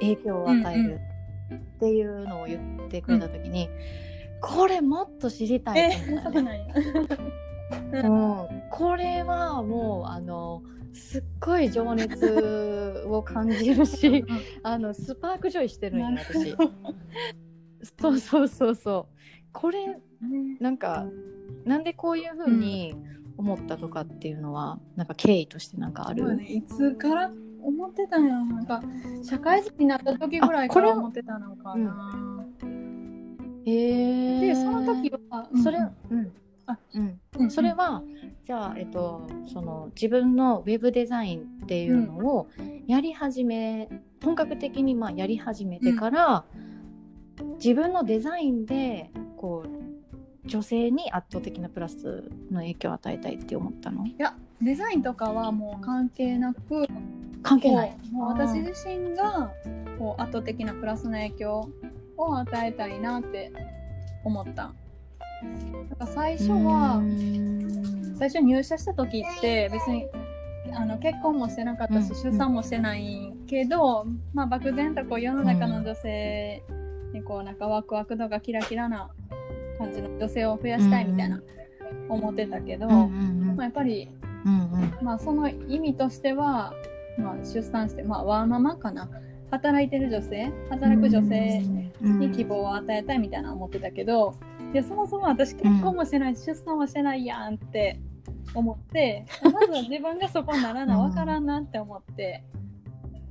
[0.00, 1.00] 影響を与える
[1.54, 3.68] っていうのを言ってくれた時に、
[4.40, 6.24] これもっと知りたいえと思っ
[7.08, 7.22] たそ
[7.70, 8.04] うなん。
[8.04, 8.10] や。
[8.10, 8.12] う
[8.44, 10.62] ん、これはもうあの
[10.92, 14.24] すっごい情熱を感じるし
[14.62, 16.56] あのスパークジョイしてるんよ私。
[18.00, 19.14] そうそうそうそう。
[19.52, 19.98] これ
[20.60, 21.06] なんか
[21.64, 22.94] なんでこういう風に
[23.36, 27.30] 思ったとかっていうのはなんか経緯としてなんかある、ね、いつから
[27.62, 28.82] 思ってたんやろなんか
[29.22, 32.46] 社会人になった時ぐらいから思ってたのかな。
[33.64, 36.32] へえでその時は、それ、ううんん
[36.68, 38.02] あうん、うんそれは
[38.44, 42.48] じゃあ、えっと、その自分のウェブデザインっていうのを
[42.86, 43.88] やり始め、
[44.22, 46.44] 本格的にまあやり始めてから、
[47.56, 54.06] 自分のデザインでこう女性に圧倒的なプラスの影響を与えたいって思ったの？
[54.06, 56.86] いやデザインとかはもう関係なく
[57.42, 57.96] 関係ない。
[58.10, 59.52] もう私自身が
[59.98, 61.68] こう圧倒的なプラスの影響
[62.16, 63.52] を与えたいなって
[64.24, 64.72] 思った。
[65.42, 67.02] なんか最初は
[68.18, 70.06] 最初入社した時って別に
[70.74, 76.62] あの結婚もしてなかったし、うん出産もしてないけど、まあ、漠然とこう世の中の女性
[77.12, 79.10] にこうなんかワクワク度がキラキラな
[79.78, 81.40] 感じの女性を増やしたいみたいな
[82.08, 84.10] 思ってたけど、まあ、やっぱり、
[85.00, 86.74] まあ、その意味としては、
[87.18, 89.08] まあ、出産して、まあ、ワーママかな。
[89.50, 91.62] 働いてる女性働く女性
[92.02, 94.34] に希望を与えたいみたいな思ってたけど、
[94.72, 98.00] いやそもそも私結婚もしてないし、出産もしてないやんって
[98.54, 102.44] 思って まず自分がそこにならな分からんなって思って。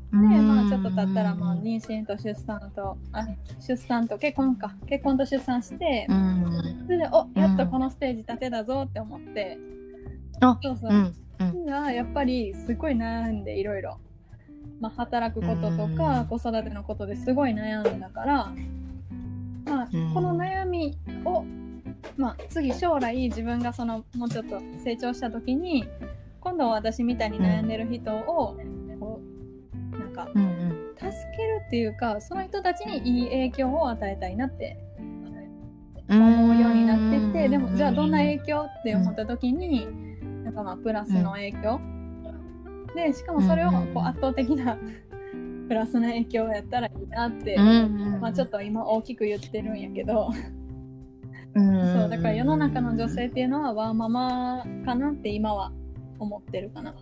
[0.10, 3.28] で、まあちょっと経ったら、まあ妊娠と出産と、あ、
[3.60, 4.74] 出産と結婚か。
[4.88, 6.46] 結婚と出産してう、ん
[6.86, 9.60] それで、お、やっとこのステージ立てたぞって思って、
[10.40, 10.94] あそうそうう。
[10.96, 11.14] ん
[11.68, 13.98] うやっぱりすごい悩んでいろいろ。
[14.80, 18.52] まあ働くこととかうん子育てのことですごい悩んだから、
[19.68, 20.14] まあうん。
[20.14, 21.44] この悩みを、
[22.18, 25.88] まあ次将来自分がそのもうちょっと成長した時に、
[26.40, 28.58] 今度は私みたいに悩んでる人を、
[29.00, 29.22] こ
[29.94, 30.78] う、なんかうんうん。
[30.98, 34.78] 助けるっていうかその人たちにいい影響を与えたいなって
[36.10, 39.88] 思うようになっててでもじゃあどんな影響って思った時に
[40.44, 41.80] なんかまあプラスの影響、
[42.96, 44.78] でしかもそれをうんこう圧倒的な
[45.68, 50.48] プラスの影響をやったらいいなって、うんうんまあ、ちょっと今大きく言ってるんやけど、うん
[51.56, 55.72] そうだから世の中の女性っていうのはワーママかなって今は
[56.20, 56.96] 思ってるかな。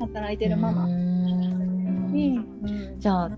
[0.00, 0.86] 働いてるママ。
[0.86, 2.96] に、うん。
[2.98, 3.30] じゃあ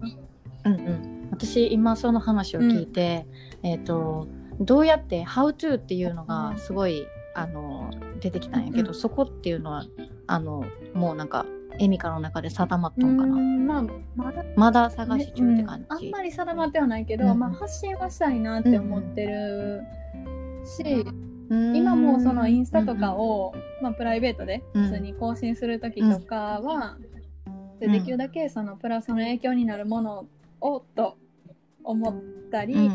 [0.64, 0.72] うん。
[0.72, 3.26] うん、私今その話を聞いて、
[3.62, 4.28] えっ、と
[4.60, 8.94] どうやって「How to」っていうのがすごい、あの出てきたんやけど、うん。
[8.94, 9.84] そこっていうのは
[10.26, 10.64] あの
[10.94, 11.46] もうなんか
[11.80, 13.82] エミカの中で定まっとんかな、うんまあ
[14.14, 19.82] まだまだ探し中って感うんあんじ、まり定まってはないけど、うんまあ、発信はしたいなって思ってる
[20.64, 21.06] し、
[21.48, 21.76] うん。
[21.76, 24.84] 今もそのインスタとかを、まあ、プライベートでうん。
[24.88, 26.98] 普通に更新する時とかは、
[27.80, 27.92] でうん。
[27.92, 30.26] できるだけそのプラスの影響になるもの
[30.60, 31.16] をと
[31.82, 32.90] 思ったり、うんうん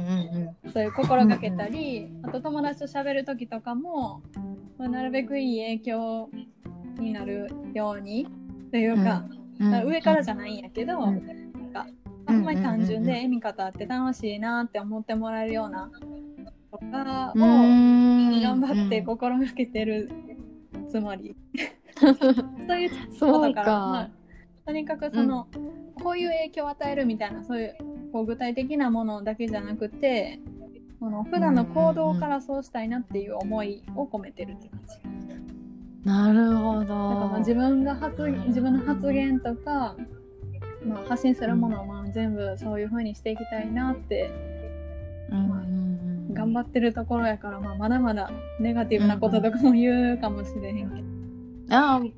[0.64, 0.72] うん。
[0.72, 4.22] そういう心がけたり、あと友達と喋る時とかも、
[4.78, 6.30] まあ、なるべくいい影響
[7.00, 8.28] になるように
[8.76, 9.24] というか、
[9.86, 11.26] 上からじゃないんやけど、うん。
[11.26, 11.88] なんか
[12.26, 13.10] あんまり単純うんうん。
[13.10, 15.90] うんうんでエミカと会って楽しいなって思ってもらえるような
[16.72, 18.42] とかをうん。
[18.42, 20.12] 頑張って心がけてる
[20.90, 21.38] つもり。
[22.68, 24.12] そういうことから、まあか、
[24.66, 25.48] とにかくその、
[26.04, 27.78] こういう影響を与えるみたいなそういう
[28.12, 30.40] こう具体的なものだけじゃなくて
[31.00, 35.55] この普段の行動からそうしたいなっていう思いを込めてるって感じ。
[36.06, 36.80] なるほど。
[36.80, 36.96] だから
[37.28, 39.98] まあ自分が発自分の発言とか、
[40.86, 44.32] まあ、発信するものをまあ全部そういう風にしていきたいなって
[45.32, 45.52] うんうん
[46.30, 46.34] うん。
[46.34, 48.30] 頑張ってるところやから、まあ、まだまだ
[48.60, 50.96] ネガティブなこととかも言うかもしれへんけ
[51.70, 52.12] ど、あー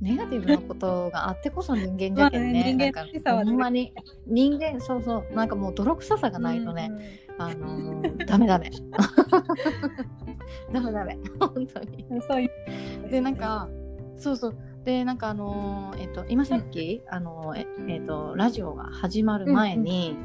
[0.00, 2.60] ネガティブなことがあってこそ人間じゃけんね。
[2.60, 3.92] まあね人間からしさはほんまに
[4.26, 5.34] 人間そうそう。
[5.34, 8.70] なんかもう泥臭さがないとね、うんあのーダメダメ。
[10.72, 11.18] ダメダメ。
[11.38, 12.06] 本当に。
[12.10, 13.08] うんそういう。
[13.10, 13.68] でなんか
[14.16, 14.56] そうそう。
[14.84, 20.16] でなんかあのーえっと今さっき、あのーええっとラジオが始まる前に、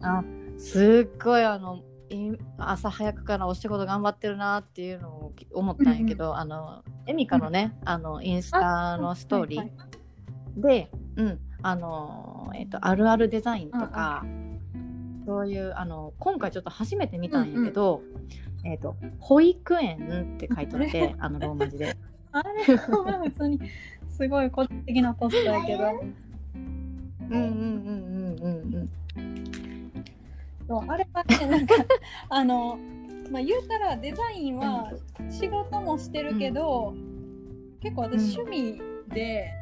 [0.00, 0.22] あ
[0.56, 14.24] すっごいあのい朝早くからお仕事頑張ってるなっていうのを思ったんやけど、あのエミカのね、あのインスタのストーリー、で、うん、あの、えっ、と、あるあるデザインとか、
[15.28, 18.00] そういう、あの、今回ちょっと初めて見たんやけど、
[18.64, 21.94] えっ、と、保育園って書いてあって、 あの、ローマ字で。
[22.32, 22.76] あれ？
[22.76, 23.60] は普通に
[24.08, 25.84] すごい個人的なポストやけど。
[25.84, 29.94] うんうんうんうんうんうん。
[30.66, 31.74] そうあれはねなんか
[32.30, 32.78] あの、
[33.30, 34.94] まあ、言うたらデザインは
[35.28, 36.94] 仕事もしてるけど、
[37.80, 38.80] 結構私うん趣味
[39.14, 39.52] で、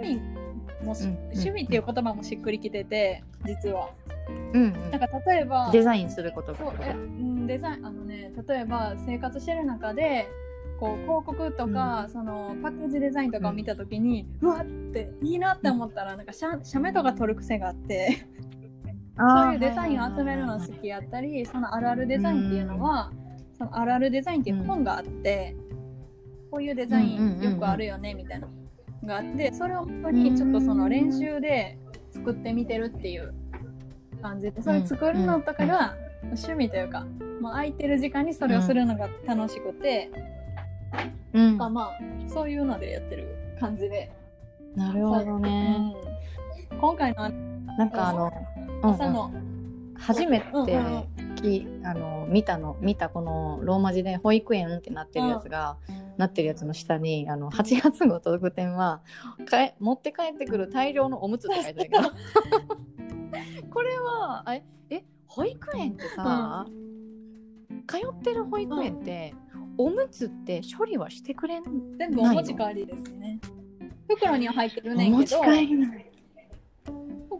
[0.00, 1.14] 趣味もし、うん。
[1.26, 3.90] 趣味っていう言葉もしっくりきてて実は
[4.28, 6.94] うんなんか例えばデザインすることそうえが。
[6.94, 10.28] うんデザインあのね例えば生活してる中で
[10.78, 18.26] こう広告とか、そのパッケージデザインとかを見た時に、うわっていいなって思ったらなんか写写メとか撮る癖があって。
[19.16, 23.12] そういうデザインを集めるの好きやったりそのあるあるデザインっていうのは、
[23.56, 25.54] そのあるあるデザインっていう本があって、
[26.50, 31.78] こういうデザインよくあるよねみたいなのがあってそれを本当にちょっとその練習で
[32.12, 33.34] 作ってみてるっていう
[34.24, 37.04] 感じでそれ作るのとかが趣味というか
[37.42, 40.10] もう空いてる時間にそれをするのが楽しくて、
[41.34, 41.58] うん。
[41.58, 44.10] まあまあそういうのでやってる感じで、
[44.74, 45.94] なるほどね。
[46.72, 46.78] うん。
[46.78, 47.28] 今回の
[47.76, 48.32] なんかあの、
[48.82, 49.30] 朝の、
[49.98, 55.76] 初めてうんうんきあの見たの見たこのローマ字で保育園ってなってるやつが、
[56.16, 59.02] なってるやつの下にあの8月号特典は
[59.44, 63.03] かえ持って帰ってくる大量のおむつって書いてあるけど
[63.70, 66.66] これはあええ保育園ってさ、
[67.86, 69.34] 通ってる保育園って、
[69.76, 71.64] おむつって処理はしてくれん
[71.98, 73.40] 全部お持ち帰りですね。
[74.08, 75.42] 袋には入ってるおねんけど。
[75.42, 76.10] 持ち帰りない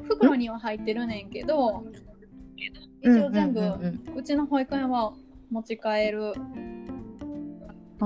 [0.05, 1.85] 袋には入ってるねんけど
[3.01, 4.19] 一応全部、うんうんうんうん。
[4.19, 5.13] うちの保育園は
[5.51, 6.35] 持ち帰る。
[8.01, 8.05] あ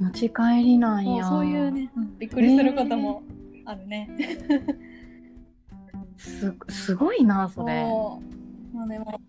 [0.00, 1.24] 持ち帰りなんや。
[1.26, 3.22] そういうね、うん、びっくりすることも
[3.70, 4.10] あるね。
[6.16, 7.84] すすごいなそれ。
[8.74, 9.20] まあねも。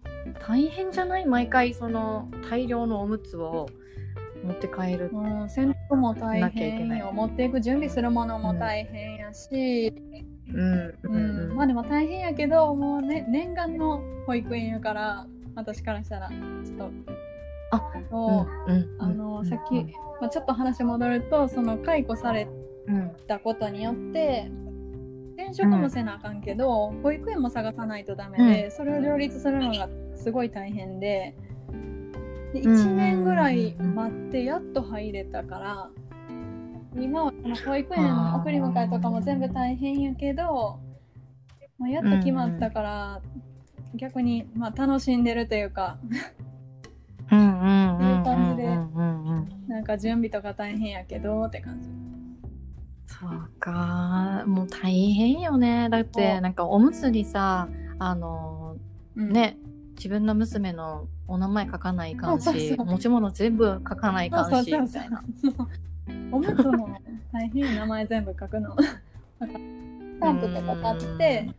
[0.48, 3.70] 大変じゃない毎回その大量のおむつを
[4.44, 7.12] 持って帰るう、うん、洗濯も大変よ。
[7.14, 9.94] 持っていく準備するものも大変やし、
[10.50, 10.64] うん。
[10.64, 11.56] ううんん。
[11.56, 16.30] まあでも大変やけどもうね念願の保育園やから私からしたら。
[16.30, 16.92] ちょっと。
[17.74, 19.76] あそう、うんうんあのさっき、
[20.20, 22.61] まあ、ちょっと話戻るとその解雇されうん
[23.28, 24.50] たことによって
[25.38, 26.42] 転職もせなあかん。
[26.42, 31.36] けど、保育園も探さないとダメで、それを両立するのがすごい大変で
[32.54, 35.90] で1年ぐらい待ってやっと入れたから
[36.96, 40.80] 今はその保育園の送り迎えとかも全部大変やけど、
[41.80, 43.22] まあ、やっと決まったから、
[43.96, 45.24] 逆にまあ楽しん。
[45.24, 45.98] でるというか
[47.32, 47.40] うん。
[47.40, 47.48] うん。
[47.48, 47.98] うん。
[47.98, 48.10] うん。
[48.10, 48.94] いう感じでうん。
[48.94, 49.28] うん。
[49.28, 49.68] うん。
[49.68, 49.84] なん。
[49.84, 52.11] か準備とか大変やけどって感じ。
[53.20, 54.44] そうか。
[54.46, 55.90] もう大変よね。
[55.90, 57.68] だってなんかおむつにさ
[58.00, 58.78] あの
[59.16, 59.30] うん。
[59.32, 59.58] ね
[59.96, 65.24] 自分の娘のお名前書かないかんし持ち物全部書かないかんしみたいな。
[66.32, 66.90] おむつも
[67.32, 68.76] 大変名前全部書くの。
[68.82, 71.50] スタンプとか買って、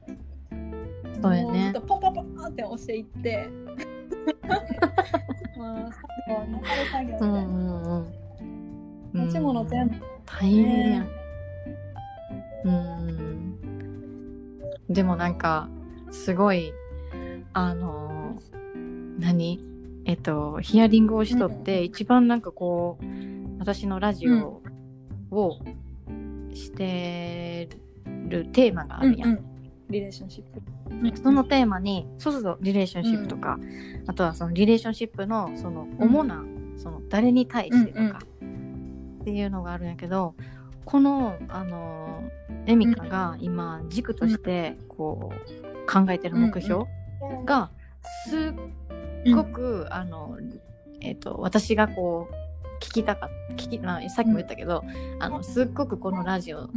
[1.20, 1.72] そうやね。
[1.86, 3.48] ポンポンポンって押していって、
[5.58, 5.90] まあ、
[6.26, 8.04] 最後残る作業で、うんうん
[9.12, 9.26] うん。
[9.26, 9.94] 持ち物全部、
[10.26, 11.00] 大変や。
[11.00, 11.21] ん
[12.64, 13.58] うん。
[14.88, 15.68] でもなんか
[16.10, 16.72] すごい
[17.52, 18.38] あの
[19.18, 19.60] 何？
[20.04, 23.04] えっとヒアリングをしとって、一番なんかこう
[23.58, 24.60] 私のラジオ
[25.30, 25.58] を
[26.52, 27.68] して
[28.28, 29.44] るテーマがあるやん、うんうん。
[29.88, 30.60] リレーションシップ。
[31.22, 33.58] そのテーマにそうそうそうリレーションシップとか、
[34.06, 36.44] あとはそのリレーションシップのその主な、
[36.76, 38.18] その誰に対してとか
[39.20, 40.34] っていうのがあるんやけど
[40.84, 42.24] このあの
[42.66, 46.84] エミカが今軸としてこう考えてる目標
[47.44, 47.70] が
[48.28, 48.54] す
[49.28, 50.38] っごく、あの
[51.00, 54.82] えっ、と私がこう聞きたかった聞き、まあ、さっきも言ったけど、
[55.20, 56.68] あのすっごくこのラジオ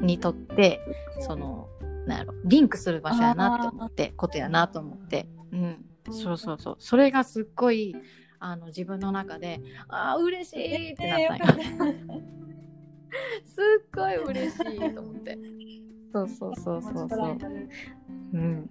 [0.00, 0.80] にとって
[1.20, 1.68] その
[2.06, 6.76] なんやろリンクする場所やなって思ってことやなと思って、うん、そうそうそう。
[6.78, 7.96] それがすっごい
[8.38, 11.64] あの自分の中であー嬉しいってなったんや、
[13.44, 15.38] すっごい嬉しいと思って。
[16.12, 17.38] そうそうそうそうそう。
[18.34, 18.70] うん。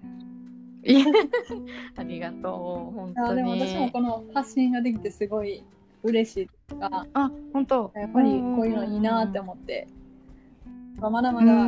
[1.95, 5.61] ありがとう本当あでもに私もこの発信ができてすごい
[6.03, 7.91] 嬉しいとかあ本当。
[7.95, 9.87] やっぱりこういうのいいなって思って、
[11.01, 11.65] まだまだ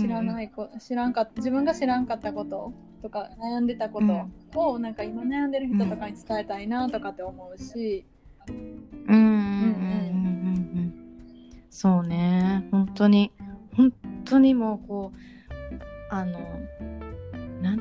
[0.00, 2.72] 知らないいこ知らんか自分が知らんかったこと
[3.02, 4.00] とか悩んでたこ
[4.52, 8.04] とをなんか今悩んでる人とかに伝えたいなとかって思うし、
[8.48, 8.62] うんうん
[9.08, 9.27] うんうんうん
[11.80, 12.66] そうね。
[12.72, 13.30] 本当に
[13.76, 13.92] 本
[14.24, 15.18] 当にもうこう
[16.10, 16.40] あの
[17.62, 17.80] なん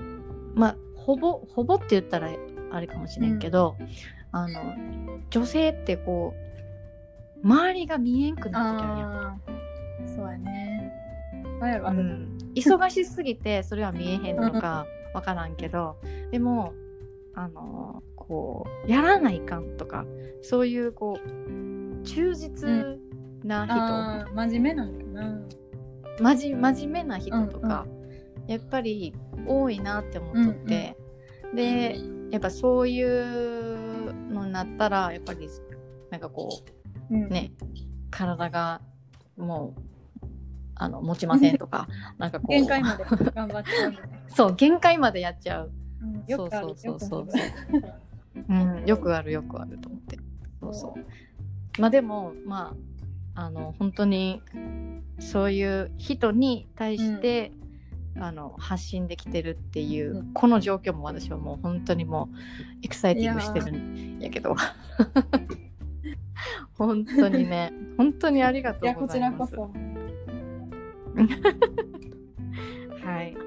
[0.53, 2.29] まあほぼほぼって言ったら
[2.69, 3.75] あれかもしれんけど、
[4.31, 4.75] あの
[5.31, 6.35] 女性ってこ
[7.43, 10.05] う周りが見えんくなってきゃうや。
[10.05, 10.93] んそうやね。
[11.59, 14.35] うん、忙しすぎてそれは見えへん。
[14.35, 15.55] のかわからん。
[15.55, 15.97] けど
[16.29, 16.71] でも
[17.33, 19.75] あのこうやらないかん。
[19.75, 20.05] とか
[20.43, 22.99] そういうこう忠実
[23.47, 25.41] な人、真面目なんかな。
[26.19, 27.85] まじ真面目な人とか、
[28.47, 29.13] やっぱり
[29.45, 30.97] 多いなって思っとって、
[31.53, 31.97] で
[32.31, 35.49] やっぱそういうのになったらやっぱり
[36.09, 36.49] なんかこ
[37.09, 37.23] うん。
[37.25, 37.51] うね
[38.09, 38.81] 体が
[39.37, 39.81] もう
[40.75, 41.87] あの持ちませんとか
[42.17, 42.51] なんかこう。
[42.51, 43.03] 限界まで
[43.33, 43.93] 頑張っちゃう、
[44.29, 45.71] そう限界までやっちゃう、
[46.01, 47.93] うん、よくあるそうそうそうよくある。
[48.49, 48.53] う
[48.83, 50.17] ん、よくあるよくあると思って。
[50.61, 50.73] そう。
[50.73, 51.81] そう。
[51.81, 52.75] まあでもまあ
[53.39, 54.41] あの本当に
[55.19, 57.51] そういう人に対して、
[58.19, 60.33] あの発信できてるっていう、うん。
[60.33, 62.35] この状況も私はもう本当にもう
[62.83, 64.55] エクサイティングしてるんやけど。
[66.73, 69.55] 本当にね本当にありがというやこちございます。
[69.55, 69.71] らこ
[73.03, 73.37] そはい。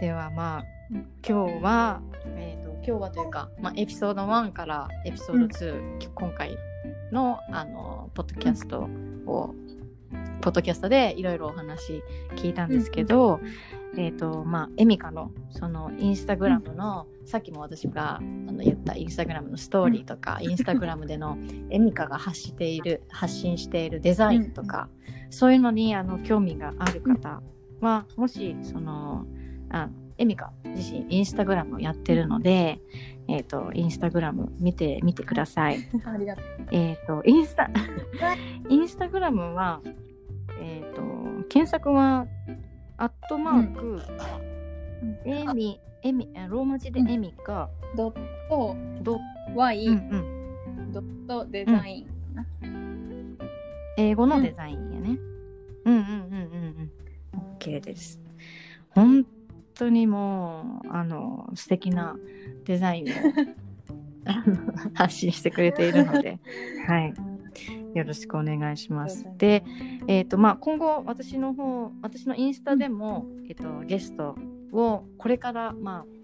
[0.00, 2.02] ではまあ今日は
[2.36, 6.58] えっ、と今日はというかまあエピソード1からエピソード2、今回
[7.12, 8.88] のあのポッドキャスト
[9.26, 9.54] を
[10.40, 12.02] ポッドキャストでいろいろお話
[12.34, 13.40] 聞いたんですけど、
[13.96, 21.38] えっ、とまあエミカのそのインスタグラムの、さっきも私があの言ったインスタグラムのストーリーとか、インスタグラムでの
[21.70, 24.88] エミカが発している発信しているデザインとか、
[25.30, 27.40] そういうのにあの興味がある方
[27.80, 29.26] は、もしその
[29.70, 32.80] あエミカ自身インスタグラムをやってるので、
[33.28, 35.78] えっ、と、インスタグラム見てみてください。
[36.04, 36.44] ありがとう。
[36.70, 37.70] えっ、と、インスタ、
[38.68, 39.80] インスタグラムは、
[40.60, 41.02] えっ、と、
[41.48, 42.26] 検索は、
[42.96, 44.00] アットマーク、
[45.24, 48.12] エミ、エミ、あローマ字でエミか、ドッ
[48.48, 49.20] トド
[49.54, 52.06] Y、うんうん、ドットデザイン。
[53.96, 55.18] 英語のデザインやね。
[55.84, 56.90] うんうんうんうん
[57.34, 57.56] うん。
[57.58, 58.20] OK です。
[58.90, 59.26] 本
[59.82, 62.16] 当にもう、あの、素敵な
[62.64, 63.12] デザインを
[64.94, 66.38] 発信してくれているので、
[66.86, 67.14] はい。
[67.94, 69.26] よろしくお願いします。
[69.36, 69.64] で、
[70.06, 74.36] えっ、と、まあ、今後、私の方、私のインスタでも、えっ、と、ゲスト
[74.72, 76.21] を、これから、まあ、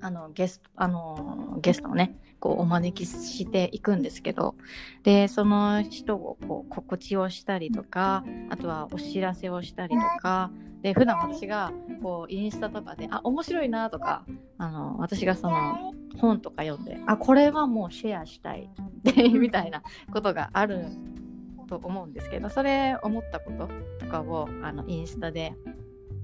[0.00, 4.54] あの、ゲスト、あの、ゲストをね、こう、お招きしていくんですけど、
[5.02, 10.50] で、その人を、こう、告知をしたりとか、あとはお知らせをしたりとか、
[10.82, 11.72] で、普段私が、
[12.02, 14.24] こう、インスタとかで、あ、面白いなとか、
[14.58, 18.70] あの、私がその、本とか読んで、あ、これはもうシェアしたい、
[19.38, 20.86] みたいなことがある
[21.68, 23.68] と思うんですけど、それ思ったこと
[23.98, 25.54] とかを、あの、インスタで、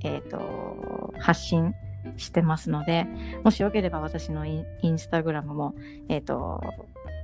[0.02, 1.74] えっ、と、発信
[2.16, 3.06] してますので、
[3.42, 5.74] もしよければ私のインスタグラムも、
[6.08, 6.62] えっ、と、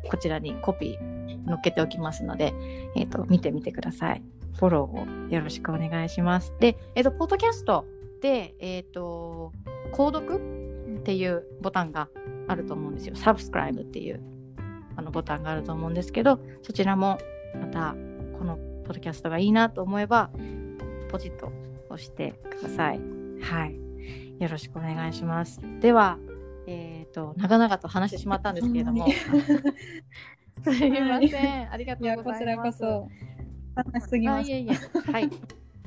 [0.08, 2.54] こちらにコピー載っけておきますので、
[2.96, 4.22] えっ、と、見てみてください。
[4.58, 6.52] フォローをよろしくお願いします。
[6.58, 7.84] で、えっ、と、ポッドキャスト
[8.20, 9.52] で、えっ、と、
[9.92, 12.08] 購読っていうボタンが
[12.48, 13.16] あると思うんですよ。
[13.16, 14.20] サブスクライブっていう
[14.96, 17.18] あのボタンがあると思うんですけど、そちらも
[17.60, 17.94] また
[18.38, 20.30] このポッドキャストがいいなと思えば、
[21.10, 21.52] ポチッと
[21.88, 23.00] 押してください。
[23.40, 23.89] はい。
[24.40, 25.60] よろしくお願いします。
[25.80, 26.18] では、
[26.66, 29.06] えっ、と、長々と話してしまったんですけれども、
[30.64, 31.70] すいません。
[31.72, 32.80] ありがというや、ございこちらます。
[32.80, 33.08] こそ。
[33.76, 34.52] 楽しすぎますあい。
[34.52, 35.12] えいえ。
[35.12, 35.30] はい。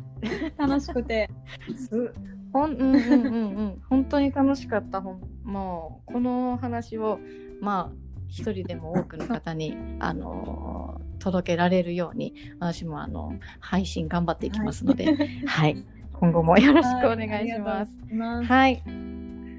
[0.58, 1.30] 楽しくて。
[1.76, 2.14] す
[2.54, 7.20] ほんうんうんうんうん本当に楽しかったほんもうこの話を
[7.60, 7.96] まあ
[8.28, 15.16] 一人でも多くの方にあの届けられるように私もあの配信頑張っていきますので、
[15.48, 15.84] はい、
[16.24, 17.92] 今後もよろしくお願いします。
[18.10, 18.48] ます。
[18.48, 18.82] はい、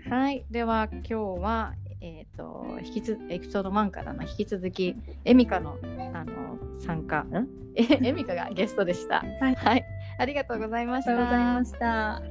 [0.09, 4.97] はい、では今日はえっ、と引きつエピソード1からの引き続き
[5.27, 5.77] エミカの
[6.15, 6.33] あの
[6.81, 7.49] 参加ん？
[7.77, 9.23] えエミカがゲストでした。
[9.43, 9.85] はいはい、
[10.17, 11.13] ありがとうございまありした。
[11.13, 12.23] がとうございました。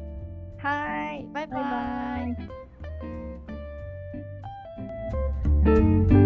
[0.57, 2.35] はい、バイババイイ。
[5.64, 6.22] バイ。